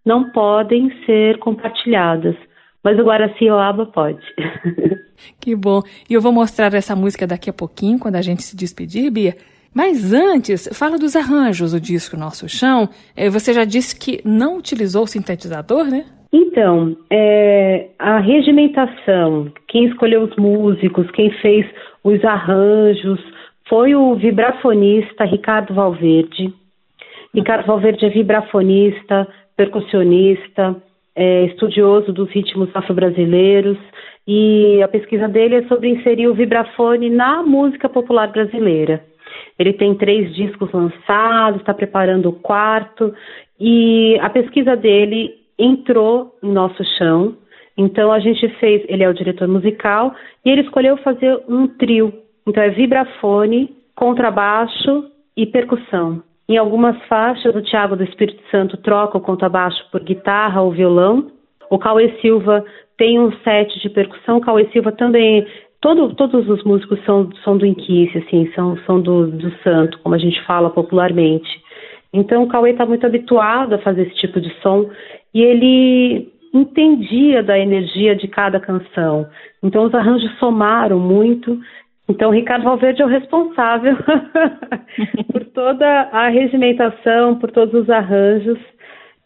não 0.04 0.32
podem 0.32 0.92
ser 1.06 1.38
compartilhadas. 1.38 2.36
Mas 2.84 2.98
o 2.98 3.04
Guaracioaba 3.04 3.86
pode. 3.86 4.26
que 5.40 5.56
bom. 5.56 5.82
E 6.10 6.16
eu 6.16 6.22
vou 6.22 6.32
mostrar 6.32 6.74
essa 6.74 6.96
música 6.96 7.28
daqui 7.28 7.48
a 7.48 7.54
pouquinho, 7.54 8.00
quando 8.00 8.16
a 8.16 8.24
gente 8.24 8.42
se 8.42 8.58
despedir, 8.58 9.12
Bia. 9.12 9.36
Mas 9.74 10.14
antes, 10.14 10.68
fala 10.78 10.98
dos 10.98 11.16
arranjos 11.16 11.72
do 11.72 11.80
disco 11.80 12.18
Nosso 12.18 12.50
Chão. 12.50 12.90
É, 13.16 13.30
você 13.30 13.54
já 13.54 13.64
disse 13.64 13.98
que 13.98 14.20
não 14.26 14.58
utilizou 14.58 15.04
o 15.04 15.08
sintetizador, 15.08 15.86
né? 15.86 16.06
Então, 16.32 16.96
é, 17.10 17.90
a 17.98 18.20
regimentação, 18.20 19.52
quem 19.68 19.86
escolheu 19.86 20.24
os 20.24 20.36
músicos, 20.36 21.10
quem 21.12 21.32
fez 21.42 21.66
os 22.04 22.24
arranjos, 22.24 23.20
foi 23.68 23.96
o 23.96 24.16
vibrafonista 24.16 25.24
Ricardo 25.26 25.74
Valverde. 25.74 26.54
Ricardo 27.34 27.68
Valverde 27.68 28.06
é 28.06 28.10
vibrafonista, 28.10 29.28
percussionista, 29.56 30.76
é 31.16 31.46
estudioso 31.46 32.12
dos 32.12 32.30
ritmos 32.32 32.70
afro-brasileiros 32.74 33.78
e 34.28 34.82
a 34.82 34.88
pesquisa 34.88 35.28
dele 35.28 35.56
é 35.56 35.68
sobre 35.68 35.90
inserir 35.90 36.28
o 36.28 36.34
vibrafone 36.34 37.10
na 37.10 37.44
música 37.44 37.90
popular 37.90 38.32
brasileira. 38.32 39.04
Ele 39.58 39.74
tem 39.74 39.96
três 39.96 40.34
discos 40.36 40.72
lançados, 40.72 41.62
está 41.62 41.74
preparando 41.74 42.30
o 42.30 42.34
quarto 42.34 43.14
e 43.60 44.18
a 44.22 44.30
pesquisa 44.30 44.76
dele 44.76 45.34
entrou 45.58 46.36
em 46.42 46.52
nosso 46.52 46.84
chão. 46.98 47.36
Então 47.78 48.12
a 48.12 48.20
gente 48.20 48.48
fez, 48.60 48.84
ele 48.88 49.04
é 49.04 49.10
o 49.10 49.14
diretor 49.14 49.48
musical 49.48 50.14
e 50.44 50.50
ele 50.50 50.62
escolheu 50.62 50.98
fazer 50.98 51.42
um 51.48 51.68
trio. 51.68 52.14
Então 52.48 52.64
é 52.64 52.70
vibrafone, 52.70 53.76
contrabaixo 53.96 55.06
e 55.36 55.46
percussão. 55.46 56.24
Em 56.48 56.58
algumas 56.58 56.98
faixas, 57.06 57.54
o 57.54 57.62
Tiago 57.62 57.96
do 57.96 58.04
Espírito 58.04 58.42
Santo 58.50 58.76
troca 58.78 59.18
o 59.18 59.22
contrabaixo 59.22 59.86
por 59.92 60.04
guitarra 60.04 60.62
ou 60.62 60.72
violão. 60.72 61.32
O 61.70 61.78
Cauê 61.78 62.18
Silva 62.22 62.66
tem 62.98 63.20
um 63.20 63.32
set 63.44 63.80
de 63.80 63.90
percussão. 63.90 64.38
O 64.38 64.42
Cauê 64.42 64.68
Silva 64.72 64.92
também 64.92 65.46
todo, 65.82 66.14
todos 66.16 66.48
os 66.50 66.64
músicos 66.64 67.04
são, 67.06 67.30
são 67.44 67.58
do 67.58 67.66
Inquice, 67.66 68.18
assim, 68.18 68.52
são, 68.54 68.78
são 68.86 69.02
do, 69.02 69.28
do 69.28 69.52
santo, 69.64 70.00
como 70.00 70.16
a 70.16 70.18
gente 70.18 70.42
fala 70.46 70.70
popularmente. 70.70 71.50
Então 72.14 72.44
o 72.44 72.48
Cauê 72.48 72.72
está 72.72 72.86
muito 72.86 73.06
habituado 73.06 73.74
a 73.74 73.80
fazer 73.80 74.04
esse 74.04 74.16
tipo 74.16 74.42
de 74.42 74.50
som 74.62 74.90
e 75.34 75.42
ele 75.42 76.32
entendia 76.54 77.44
da 77.44 77.58
energia 77.58 78.16
de 78.16 78.28
cada 78.28 78.60
canção. 78.60 79.28
Então 79.64 79.84
os 79.84 79.94
arranjos 79.94 80.32
somaram 80.40 81.00
muito. 81.00 81.60
Então 82.08 82.30
o 82.30 82.34
Ricardo 82.34 82.64
Valverde 82.64 83.02
é 83.04 83.06
o 83.06 83.10
responsável 83.10 83.96
por 85.32 85.46
toda 85.46 85.88
a 86.12 86.30
regimentação, 86.30 87.36
por 87.36 87.52
todos 87.52 87.84
os 87.84 87.90
arranjos 87.90 88.58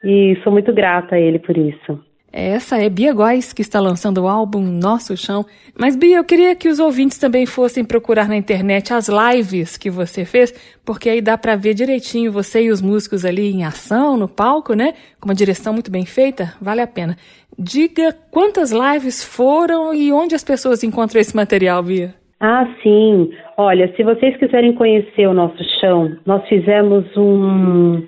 e 0.04 0.38
sou 0.44 0.52
muito 0.52 0.74
grata 0.74 1.16
a 1.16 1.20
ele 1.20 1.40
por 1.40 1.58
isso. 1.58 2.00
Essa 2.36 2.82
é 2.82 2.90
Bia 2.90 3.14
Góes, 3.14 3.54
que 3.54 3.62
está 3.62 3.80
lançando 3.80 4.24
o 4.24 4.28
álbum 4.28 4.64
Nosso 4.64 5.16
Chão. 5.16 5.46
Mas, 5.80 5.96
Bia, 5.96 6.18
eu 6.18 6.24
queria 6.24 6.56
que 6.56 6.68
os 6.68 6.80
ouvintes 6.80 7.20
também 7.20 7.46
fossem 7.46 7.86
procurar 7.86 8.28
na 8.28 8.36
internet 8.36 8.92
as 8.92 9.08
lives 9.08 9.78
que 9.78 9.92
você 9.92 10.26
fez, 10.26 10.52
porque 10.84 11.10
aí 11.10 11.22
dá 11.22 11.38
para 11.38 11.56
ver 11.56 11.76
direitinho 11.76 12.32
você 12.32 12.64
e 12.64 12.72
os 12.72 12.82
músicos 12.82 13.24
ali 13.24 13.52
em 13.52 13.64
ação, 13.64 14.18
no 14.18 14.28
palco, 14.28 14.74
né? 14.74 14.96
Com 15.22 15.30
uma 15.30 15.36
direção 15.36 15.74
muito 15.74 15.92
bem 15.92 16.08
feita, 16.08 16.56
vale 16.60 16.82
a 16.82 16.88
pena. 16.88 17.16
Diga 17.58 18.12
quantas 18.32 18.72
lives 18.72 19.24
foram 19.24 19.94
e 19.94 20.12
onde 20.12 20.34
as 20.34 20.44
pessoas 20.44 20.84
encontram 20.84 21.22
esse 21.22 21.36
material, 21.36 21.84
Bia. 21.84 22.16
Ah, 22.40 22.68
sim. 22.82 23.30
Olha, 23.56 23.94
se 23.96 24.02
vocês 24.02 24.36
quiserem 24.38 24.74
conhecer 24.74 25.28
o 25.28 25.36
Nosso 25.36 25.64
Chão, 25.80 26.18
nós 26.26 26.44
fizemos 26.48 27.06
um, 27.16 28.08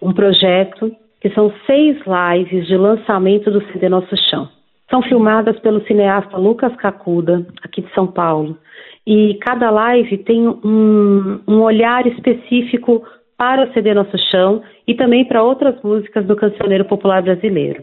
um 0.00 0.14
projeto 0.14 0.94
que 1.24 1.30
são 1.30 1.50
seis 1.66 1.96
lives 2.04 2.66
de 2.66 2.76
lançamento 2.76 3.50
do 3.50 3.64
CD 3.72 3.88
Nosso 3.88 4.14
Chão. 4.28 4.46
São 4.90 5.00
filmadas 5.00 5.58
pelo 5.60 5.82
cineasta 5.86 6.36
Lucas 6.36 6.76
Cacuda, 6.76 7.46
aqui 7.62 7.80
de 7.80 7.90
São 7.94 8.06
Paulo. 8.06 8.58
E 9.06 9.38
cada 9.40 9.70
live 9.70 10.18
tem 10.18 10.46
um, 10.46 11.40
um 11.48 11.62
olhar 11.62 12.06
específico 12.06 13.02
para 13.38 13.64
o 13.64 13.72
CD 13.72 13.94
Nosso 13.94 14.18
Chão 14.30 14.62
e 14.86 14.94
também 14.94 15.24
para 15.24 15.42
outras 15.42 15.80
músicas 15.82 16.26
do 16.26 16.36
cancioneiro 16.36 16.84
popular 16.84 17.22
brasileiro. 17.22 17.82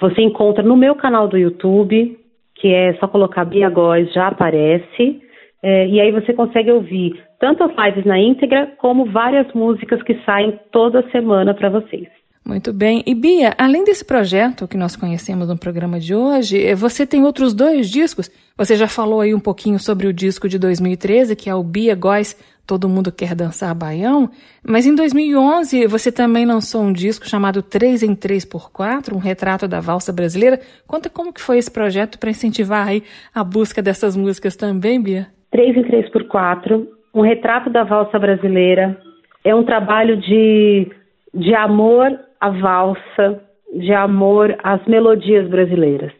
Você 0.00 0.22
encontra 0.22 0.62
no 0.62 0.74
meu 0.74 0.94
canal 0.94 1.28
do 1.28 1.36
YouTube, 1.36 2.18
que 2.54 2.72
é 2.72 2.94
só 2.94 3.06
colocar 3.06 3.44
Bia 3.44 3.68
Góes, 3.68 4.10
já 4.14 4.28
aparece. 4.28 5.20
É, 5.62 5.86
e 5.88 6.00
aí 6.00 6.10
você 6.10 6.32
consegue 6.32 6.72
ouvir 6.72 7.22
tanto 7.38 7.64
as 7.64 7.72
lives 7.76 8.06
na 8.06 8.18
íntegra, 8.18 8.72
como 8.78 9.04
várias 9.04 9.52
músicas 9.52 10.02
que 10.02 10.14
saem 10.24 10.58
toda 10.72 11.06
semana 11.10 11.52
para 11.52 11.68
vocês. 11.68 12.17
Muito 12.48 12.72
bem. 12.72 13.02
E 13.06 13.14
Bia, 13.14 13.52
além 13.58 13.84
desse 13.84 14.02
projeto 14.02 14.66
que 14.66 14.78
nós 14.78 14.96
conhecemos 14.96 15.46
no 15.48 15.58
programa 15.58 16.00
de 16.00 16.14
hoje, 16.14 16.64
eh, 16.64 16.74
você 16.74 17.06
tem 17.06 17.22
outros 17.22 17.52
dois 17.52 17.90
discos. 17.90 18.30
Você 18.56 18.74
já 18.74 18.88
falou 18.88 19.20
aí 19.20 19.34
um 19.34 19.38
pouquinho 19.38 19.78
sobre 19.78 20.06
o 20.06 20.14
disco 20.14 20.48
de 20.48 20.58
2013, 20.58 21.36
que 21.36 21.50
é 21.50 21.54
o 21.54 21.62
Bia 21.62 21.94
Góes, 21.94 22.34
Todo 22.66 22.88
Mundo 22.88 23.12
Quer 23.12 23.34
Dançar 23.34 23.74
Baião. 23.74 24.30
Mas 24.66 24.86
em 24.86 24.94
2011 24.94 25.86
você 25.88 26.10
também 26.10 26.46
lançou 26.46 26.80
um 26.80 26.90
disco 26.90 27.28
chamado 27.28 27.60
3 27.60 28.02
em 28.02 28.14
3 28.14 28.46
por 28.46 28.72
4 28.72 29.14
um 29.14 29.18
retrato 29.18 29.68
da 29.68 29.78
valsa 29.78 30.10
brasileira. 30.10 30.58
Conta 30.86 31.10
como 31.10 31.34
que 31.34 31.42
foi 31.42 31.58
esse 31.58 31.70
projeto 31.70 32.18
para 32.18 32.30
incentivar 32.30 32.88
aí 32.88 33.02
a 33.34 33.44
busca 33.44 33.82
dessas 33.82 34.16
músicas 34.16 34.56
também, 34.56 35.02
Bia. 35.02 35.26
3 35.50 35.76
em 35.76 35.82
3 35.82 36.10
por 36.10 36.26
4 36.26 36.88
um 37.12 37.20
retrato 37.20 37.68
da 37.68 37.84
valsa 37.84 38.18
brasileira. 38.18 38.98
É 39.44 39.54
um 39.54 39.64
trabalho 39.64 40.16
de, 40.16 40.90
de 41.34 41.54
amor 41.54 42.26
a 42.40 42.50
valsa, 42.50 43.42
de 43.72 43.92
amor 43.92 44.56
às 44.62 44.84
melodias 44.86 45.48
brasileiras. 45.48 46.12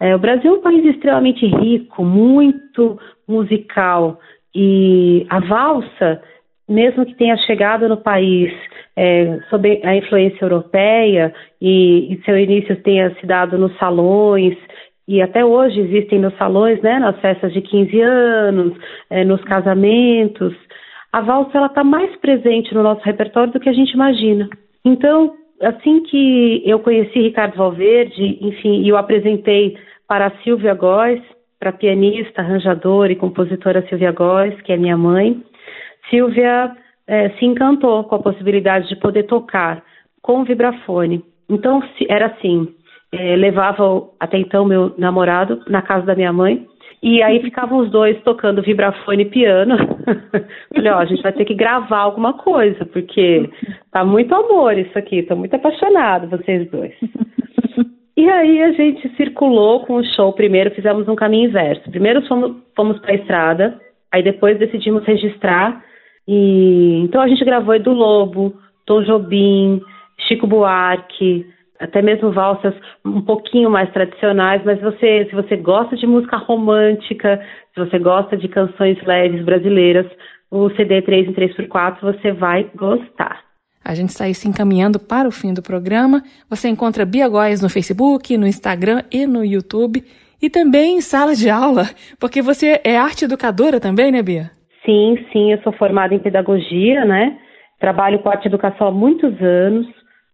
É, 0.00 0.14
o 0.14 0.18
Brasil 0.18 0.54
é 0.54 0.58
um 0.58 0.62
país 0.62 0.84
extremamente 0.84 1.46
rico, 1.46 2.04
muito 2.04 2.98
musical, 3.26 4.18
e 4.54 5.26
a 5.28 5.40
valsa, 5.40 6.22
mesmo 6.68 7.04
que 7.04 7.14
tenha 7.14 7.36
chegado 7.38 7.88
no 7.88 7.96
país 7.96 8.52
é, 8.96 9.40
sob 9.50 9.80
a 9.82 9.96
influência 9.96 10.44
europeia 10.44 11.34
e, 11.60 12.14
e, 12.14 12.22
seu 12.24 12.38
início 12.38 12.76
tenha 12.82 13.14
se 13.16 13.26
dado 13.26 13.58
nos 13.58 13.76
salões, 13.78 14.56
e 15.06 15.20
até 15.20 15.44
hoje 15.44 15.80
existem 15.80 16.18
nos 16.18 16.34
salões, 16.36 16.80
né, 16.80 16.98
nas 16.98 17.18
festas 17.20 17.52
de 17.52 17.60
15 17.60 18.00
anos, 18.00 18.72
é, 19.10 19.24
nos 19.24 19.42
casamentos, 19.44 20.54
a 21.12 21.20
valsa 21.20 21.58
ela 21.58 21.66
está 21.66 21.84
mais 21.84 22.14
presente 22.16 22.74
no 22.74 22.82
nosso 22.82 23.02
repertório 23.04 23.52
do 23.52 23.60
que 23.60 23.68
a 23.68 23.72
gente 23.72 23.92
imagina. 23.92 24.48
Então, 24.84 25.34
assim 25.64 26.02
que 26.02 26.62
eu 26.64 26.78
conheci 26.80 27.20
Ricardo 27.20 27.56
Valverde, 27.56 28.38
enfim, 28.40 28.86
eu 28.86 28.96
apresentei 28.96 29.76
para 30.06 30.26
a 30.26 30.42
Silvia 30.42 30.74
Góes, 30.74 31.22
para 31.58 31.70
a 31.70 31.72
pianista, 31.72 32.42
arranjadora 32.42 33.12
e 33.12 33.16
compositora 33.16 33.86
Silvia 33.88 34.12
Góes, 34.12 34.60
que 34.62 34.72
é 34.72 34.76
minha 34.76 34.96
mãe, 34.96 35.42
Silvia 36.10 36.76
é, 37.06 37.30
se 37.30 37.44
encantou 37.44 38.04
com 38.04 38.14
a 38.16 38.22
possibilidade 38.22 38.88
de 38.88 38.96
poder 38.96 39.24
tocar 39.24 39.82
com 40.22 40.44
vibrafone. 40.44 41.24
Então, 41.48 41.82
era 42.08 42.26
assim, 42.26 42.68
é, 43.12 43.36
levava 43.36 44.08
até 44.18 44.38
então 44.38 44.64
meu 44.64 44.94
namorado 44.98 45.62
na 45.68 45.82
casa 45.82 46.06
da 46.06 46.14
minha 46.14 46.32
mãe, 46.32 46.66
e 47.04 47.22
aí 47.22 47.38
ficavam 47.42 47.80
os 47.80 47.90
dois 47.90 48.18
tocando 48.22 48.62
vibrafone 48.62 49.24
e 49.24 49.28
piano. 49.28 49.76
Falei, 50.74 50.90
ó, 50.90 51.00
a 51.00 51.04
gente 51.04 51.22
vai 51.22 51.34
ter 51.34 51.44
que 51.44 51.52
gravar 51.52 51.98
alguma 51.98 52.32
coisa, 52.32 52.86
porque 52.86 53.46
tá 53.92 54.02
muito 54.02 54.34
amor 54.34 54.78
isso 54.78 54.98
aqui, 54.98 55.22
tô 55.22 55.36
muito 55.36 55.54
apaixonado, 55.54 56.30
vocês 56.30 56.66
dois. 56.70 56.94
E 58.16 58.26
aí 58.30 58.62
a 58.62 58.72
gente 58.72 59.06
circulou 59.16 59.80
com 59.80 59.96
o 59.96 60.04
show 60.14 60.32
primeiro, 60.32 60.70
fizemos 60.70 61.06
um 61.06 61.14
caminho 61.14 61.50
inverso. 61.50 61.90
Primeiro 61.90 62.26
fomos, 62.26 62.56
fomos 62.74 62.98
para 63.00 63.12
a 63.12 63.16
estrada, 63.16 63.78
aí 64.10 64.22
depois 64.22 64.58
decidimos 64.58 65.04
registrar. 65.04 65.84
E 66.26 67.02
então 67.02 67.20
a 67.20 67.28
gente 67.28 67.44
gravou 67.44 67.74
Edu 67.74 67.92
Lobo, 67.92 68.54
Tom 68.86 69.02
Jobim, 69.02 69.82
Chico 70.20 70.46
Buarque, 70.46 71.44
até 71.80 72.00
mesmo 72.00 72.32
valsas 72.32 72.74
um 73.04 73.20
pouquinho 73.20 73.70
mais 73.70 73.90
tradicionais, 73.92 74.62
mas 74.64 74.80
você, 74.80 75.26
se 75.28 75.34
você 75.34 75.56
gosta 75.56 75.96
de 75.96 76.06
música 76.06 76.36
romântica, 76.36 77.40
se 77.74 77.80
você 77.80 77.98
gosta 77.98 78.36
de 78.36 78.48
canções 78.48 79.02
leves 79.04 79.44
brasileiras, 79.44 80.06
o 80.50 80.70
CD 80.70 81.02
3 81.02 81.28
em 81.28 81.32
3x4 81.32 82.00
você 82.00 82.32
vai 82.32 82.70
gostar. 82.74 83.42
A 83.84 83.94
gente 83.94 84.10
está 84.10 84.24
aí 84.24 84.34
se 84.34 84.48
encaminhando 84.48 84.98
para 84.98 85.28
o 85.28 85.32
fim 85.32 85.52
do 85.52 85.62
programa. 85.62 86.22
Você 86.48 86.68
encontra 86.68 87.04
Bia 87.04 87.28
Góes 87.28 87.60
no 87.60 87.68
Facebook, 87.68 88.36
no 88.38 88.46
Instagram 88.46 89.02
e 89.12 89.26
no 89.26 89.44
YouTube. 89.44 90.02
E 90.40 90.48
também 90.48 90.96
em 90.96 91.00
sala 91.00 91.34
de 91.34 91.50
aula, 91.50 91.84
porque 92.18 92.40
você 92.40 92.80
é 92.84 92.96
arte 92.96 93.24
educadora 93.24 93.78
também, 93.80 94.10
né, 94.10 94.22
Bia? 94.22 94.50
Sim, 94.84 95.18
sim, 95.32 95.52
eu 95.52 95.58
sou 95.62 95.72
formada 95.72 96.14
em 96.14 96.18
pedagogia, 96.18 97.04
né? 97.04 97.38
Trabalho 97.78 98.18
com 98.20 98.28
arte 98.28 98.46
educação 98.46 98.88
há 98.88 98.90
muitos 98.90 99.40
anos 99.42 99.86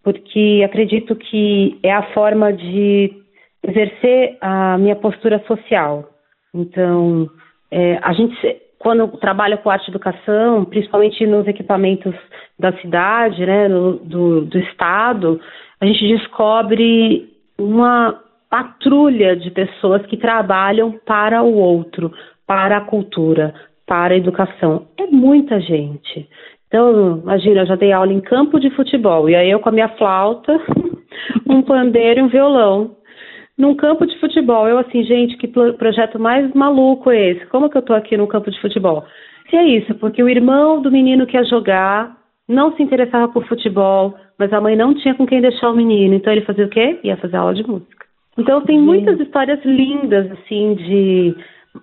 porque 0.02 0.62
acredito 0.64 1.14
que 1.14 1.78
é 1.82 1.92
a 1.92 2.12
forma 2.14 2.52
de 2.52 3.12
exercer 3.62 4.38
a 4.40 4.78
minha 4.78 4.96
postura 4.96 5.42
social. 5.46 6.08
Então, 6.54 7.28
é, 7.70 7.98
a 8.02 8.12
gente, 8.12 8.34
quando 8.78 9.06
trabalha 9.18 9.56
com 9.58 9.70
arte 9.70 9.88
e 9.88 9.90
educação, 9.90 10.64
principalmente 10.64 11.26
nos 11.26 11.46
equipamentos 11.46 12.14
da 12.58 12.72
cidade, 12.80 13.44
né, 13.44 13.68
no, 13.68 13.98
do, 13.98 14.40
do 14.46 14.58
estado, 14.58 15.40
a 15.80 15.86
gente 15.86 16.08
descobre 16.08 17.28
uma 17.58 18.18
patrulha 18.48 19.36
de 19.36 19.50
pessoas 19.50 20.04
que 20.06 20.16
trabalham 20.16 20.98
para 21.06 21.42
o 21.42 21.54
outro, 21.54 22.12
para 22.46 22.78
a 22.78 22.80
cultura, 22.80 23.54
para 23.86 24.14
a 24.14 24.16
educação. 24.16 24.88
É 24.98 25.06
muita 25.06 25.60
gente. 25.60 26.28
Então, 26.70 27.18
imagina, 27.24 27.62
eu 27.62 27.66
já 27.66 27.74
dei 27.74 27.90
aula 27.90 28.12
em 28.12 28.20
campo 28.20 28.60
de 28.60 28.70
futebol, 28.70 29.28
e 29.28 29.34
aí 29.34 29.50
eu 29.50 29.58
com 29.58 29.70
a 29.70 29.72
minha 29.72 29.88
flauta, 29.88 30.56
um 31.44 31.62
pandeiro 31.62 32.20
e 32.20 32.22
um 32.22 32.28
violão, 32.28 32.94
num 33.58 33.74
campo 33.74 34.06
de 34.06 34.16
futebol. 34.20 34.68
Eu 34.68 34.78
assim, 34.78 35.02
gente, 35.02 35.36
que 35.36 35.48
projeto 35.48 36.16
mais 36.16 36.54
maluco 36.54 37.10
é 37.10 37.30
esse? 37.32 37.46
Como 37.46 37.68
que 37.68 37.76
eu 37.76 37.82
tô 37.82 37.92
aqui 37.92 38.16
no 38.16 38.28
campo 38.28 38.52
de 38.52 38.60
futebol? 38.60 39.04
E 39.52 39.56
é 39.56 39.64
isso, 39.64 39.96
porque 39.96 40.22
o 40.22 40.28
irmão 40.28 40.80
do 40.80 40.92
menino 40.92 41.26
que 41.26 41.36
ia 41.36 41.42
jogar 41.42 42.16
não 42.48 42.72
se 42.76 42.82
interessava 42.84 43.26
por 43.32 43.44
futebol, 43.48 44.14
mas 44.38 44.52
a 44.52 44.60
mãe 44.60 44.76
não 44.76 44.94
tinha 44.94 45.14
com 45.16 45.26
quem 45.26 45.40
deixar 45.40 45.70
o 45.70 45.76
menino, 45.76 46.14
então 46.14 46.32
ele 46.32 46.44
fazia 46.44 46.66
o 46.66 46.70
quê? 46.70 47.00
Ia 47.02 47.16
fazer 47.16 47.36
aula 47.36 47.52
de 47.52 47.66
música. 47.66 48.06
Então 48.38 48.60
tem 48.60 48.78
muitas 48.78 49.18
histórias 49.18 49.58
lindas, 49.64 50.30
assim, 50.30 50.74
de 50.74 51.34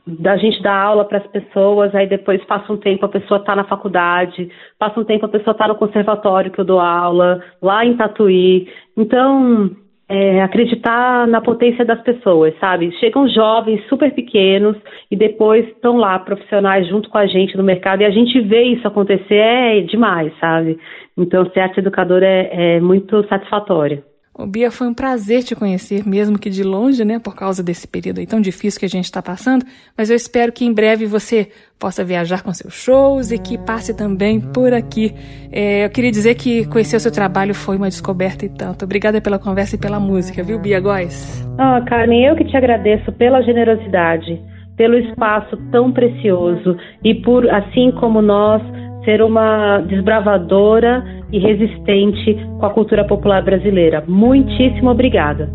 da 0.06 0.36
gente 0.38 0.62
dar 0.62 0.76
aula 0.76 1.06
para 1.06 1.20
as 1.20 1.28
pessoas, 1.28 1.94
aí 1.96 2.08
depois 2.08 2.44
passa 2.46 2.72
um 2.72 2.78
tempo 2.78 3.06
a 3.06 3.10
pessoa 3.10 3.40
está 3.40 3.56
na 3.56 3.64
faculdade, 3.64 4.50
passa 4.78 5.00
um 5.00 5.04
tempo 5.04 5.26
a 5.26 5.30
pessoa 5.30 5.54
está 5.54 5.68
no 5.68 5.76
conservatório 5.76 6.52
que 6.52 6.60
eu 6.60 6.66
dou 6.66 6.80
aula, 6.80 7.42
lá 7.62 7.86
em 7.86 7.96
Tatuí. 7.96 8.68
Então, 8.98 9.72
é, 10.10 10.42
acreditar 10.42 11.28
na 11.28 11.42
potência 11.42 11.84
das 11.84 12.02
pessoas, 12.02 12.54
sabe? 12.60 12.92
Chegam 13.00 13.28
jovens 13.28 13.86
super 13.88 14.14
pequenos 14.14 14.78
e 15.12 15.16
depois 15.16 15.68
estão 15.68 15.98
lá 15.98 16.18
profissionais 16.20 16.88
junto 16.88 17.10
com 17.10 17.18
a 17.18 17.28
gente 17.28 17.58
no 17.58 17.64
mercado 17.64 18.02
e 18.02 18.06
a 18.06 18.10
gente 18.12 18.40
vê 18.42 18.64
isso 18.64 18.88
acontecer 18.88 19.36
é 19.36 19.82
demais, 19.82 20.32
sabe? 20.40 20.80
Então, 21.18 21.50
ser 21.52 21.62
arte 21.62 21.80
educadora 21.80 22.26
é, 22.26 22.76
é 22.76 22.80
muito 22.80 23.26
satisfatório. 23.28 24.04
O 24.38 24.46
Bia, 24.46 24.70
foi 24.70 24.88
um 24.88 24.94
prazer 24.94 25.42
te 25.42 25.56
conhecer, 25.56 26.08
mesmo 26.08 26.38
que 26.38 26.48
de 26.48 26.62
longe, 26.62 27.04
né, 27.04 27.18
por 27.18 27.36
causa 27.36 27.64
desse 27.64 27.88
período 27.88 28.20
aí 28.20 28.28
tão 28.28 28.40
difícil 28.40 28.80
que 28.80 28.86
a 28.86 28.90
gente 28.90 29.06
está 29.06 29.20
passando, 29.20 29.66
mas 29.98 30.12
eu 30.12 30.16
espero 30.16 30.52
que 30.52 30.64
em 30.64 30.72
breve 30.72 31.08
você 31.08 31.50
possa 31.80 32.04
viajar 32.04 32.44
com 32.44 32.54
seus 32.54 32.76
shows 32.76 33.32
e 33.32 33.40
que 33.40 33.58
passe 33.58 33.98
também 33.98 34.40
por 34.40 34.74
aqui. 34.74 35.12
É, 35.52 35.86
eu 35.86 35.90
queria 35.90 36.12
dizer 36.12 36.36
que 36.36 36.68
conhecer 36.68 36.98
o 36.98 37.00
seu 37.00 37.12
trabalho 37.12 37.56
foi 37.56 37.78
uma 37.78 37.90
descoberta 37.90 38.46
e 38.46 38.50
tanto. 38.50 38.86
Obrigada 38.86 39.20
pela 39.20 39.40
conversa 39.40 39.76
e 39.76 39.80
pela 39.80 40.00
música, 40.00 40.44
viu, 40.44 40.60
Bia 40.60 40.80
Góes? 40.80 41.44
Ah, 41.58 41.82
Carmen, 41.88 42.24
eu 42.24 42.36
que 42.36 42.46
te 42.46 42.56
agradeço 42.56 43.12
pela 43.14 43.42
generosidade, 43.42 44.40
pelo 44.76 45.00
espaço 45.00 45.58
tão 45.72 45.92
precioso 45.92 46.78
e 47.04 47.16
por, 47.16 47.50
assim 47.50 47.92
como 48.00 48.22
nós, 48.22 48.62
ser 49.04 49.24
uma 49.24 49.80
desbravadora 49.88 51.04
e 51.32 51.40
resistente 51.40 52.36
com 52.60 52.66
a 52.66 52.74
cultura 52.74 53.06
popular 53.06 53.44
brasileira. 53.44 54.04
Muitíssimo 54.08 54.90
obrigada. 54.90 55.52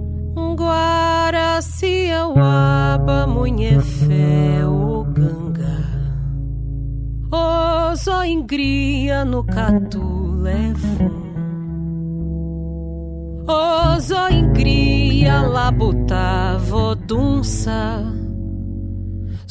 Ozo 7.32 8.24
ingria 8.24 9.24
no 9.24 9.44
catu 9.44 10.12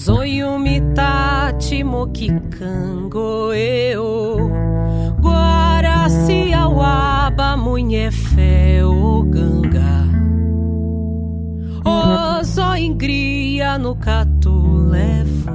Zoyumitati 0.02 1.84
mokikango 1.84 3.54
eu 3.54 4.50
Guaraciauaba 5.22 7.56
munhefé 7.56 8.84
o 8.84 9.22
ganga. 9.22 10.08
Ozo 11.86 12.76
ingria 12.76 13.78
no 13.78 13.96
catu 13.96 14.90
levo 14.90 15.52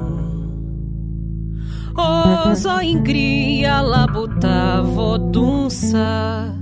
Ozo 1.97 2.81
ingria 2.81 3.81
labuta 3.81 4.81
vodunça 4.81 6.55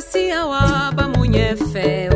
Mokikango 0.00 0.16
eu 0.16 0.40
Guaraciauaba, 0.50 1.08
mulher 1.08 1.56
fé, 1.56 2.08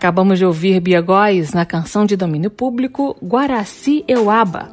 Acabamos 0.00 0.38
de 0.38 0.46
ouvir 0.46 0.80
Bia 0.80 1.02
Góes 1.02 1.52
na 1.52 1.66
canção 1.66 2.06
de 2.06 2.16
domínio 2.16 2.50
público 2.50 3.14
Guaraci 3.22 4.02
Euaba. 4.08 4.72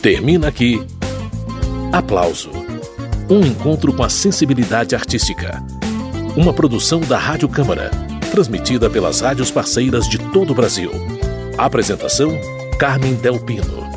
Termina 0.00 0.48
aqui. 0.48 0.82
Aplauso. 1.92 2.50
Um 3.28 3.40
encontro 3.40 3.92
com 3.92 4.02
a 4.02 4.08
sensibilidade 4.08 4.94
artística. 4.94 5.62
Uma 6.36 6.52
produção 6.52 7.00
da 7.00 7.18
Rádio 7.18 7.48
Câmara, 7.48 7.90
transmitida 8.30 8.88
pelas 8.88 9.20
rádios 9.20 9.50
parceiras 9.50 10.08
de 10.08 10.18
todo 10.30 10.52
o 10.52 10.54
Brasil. 10.54 10.90
Apresentação: 11.58 12.30
Carmen 12.78 13.14
Delpino. 13.14 13.95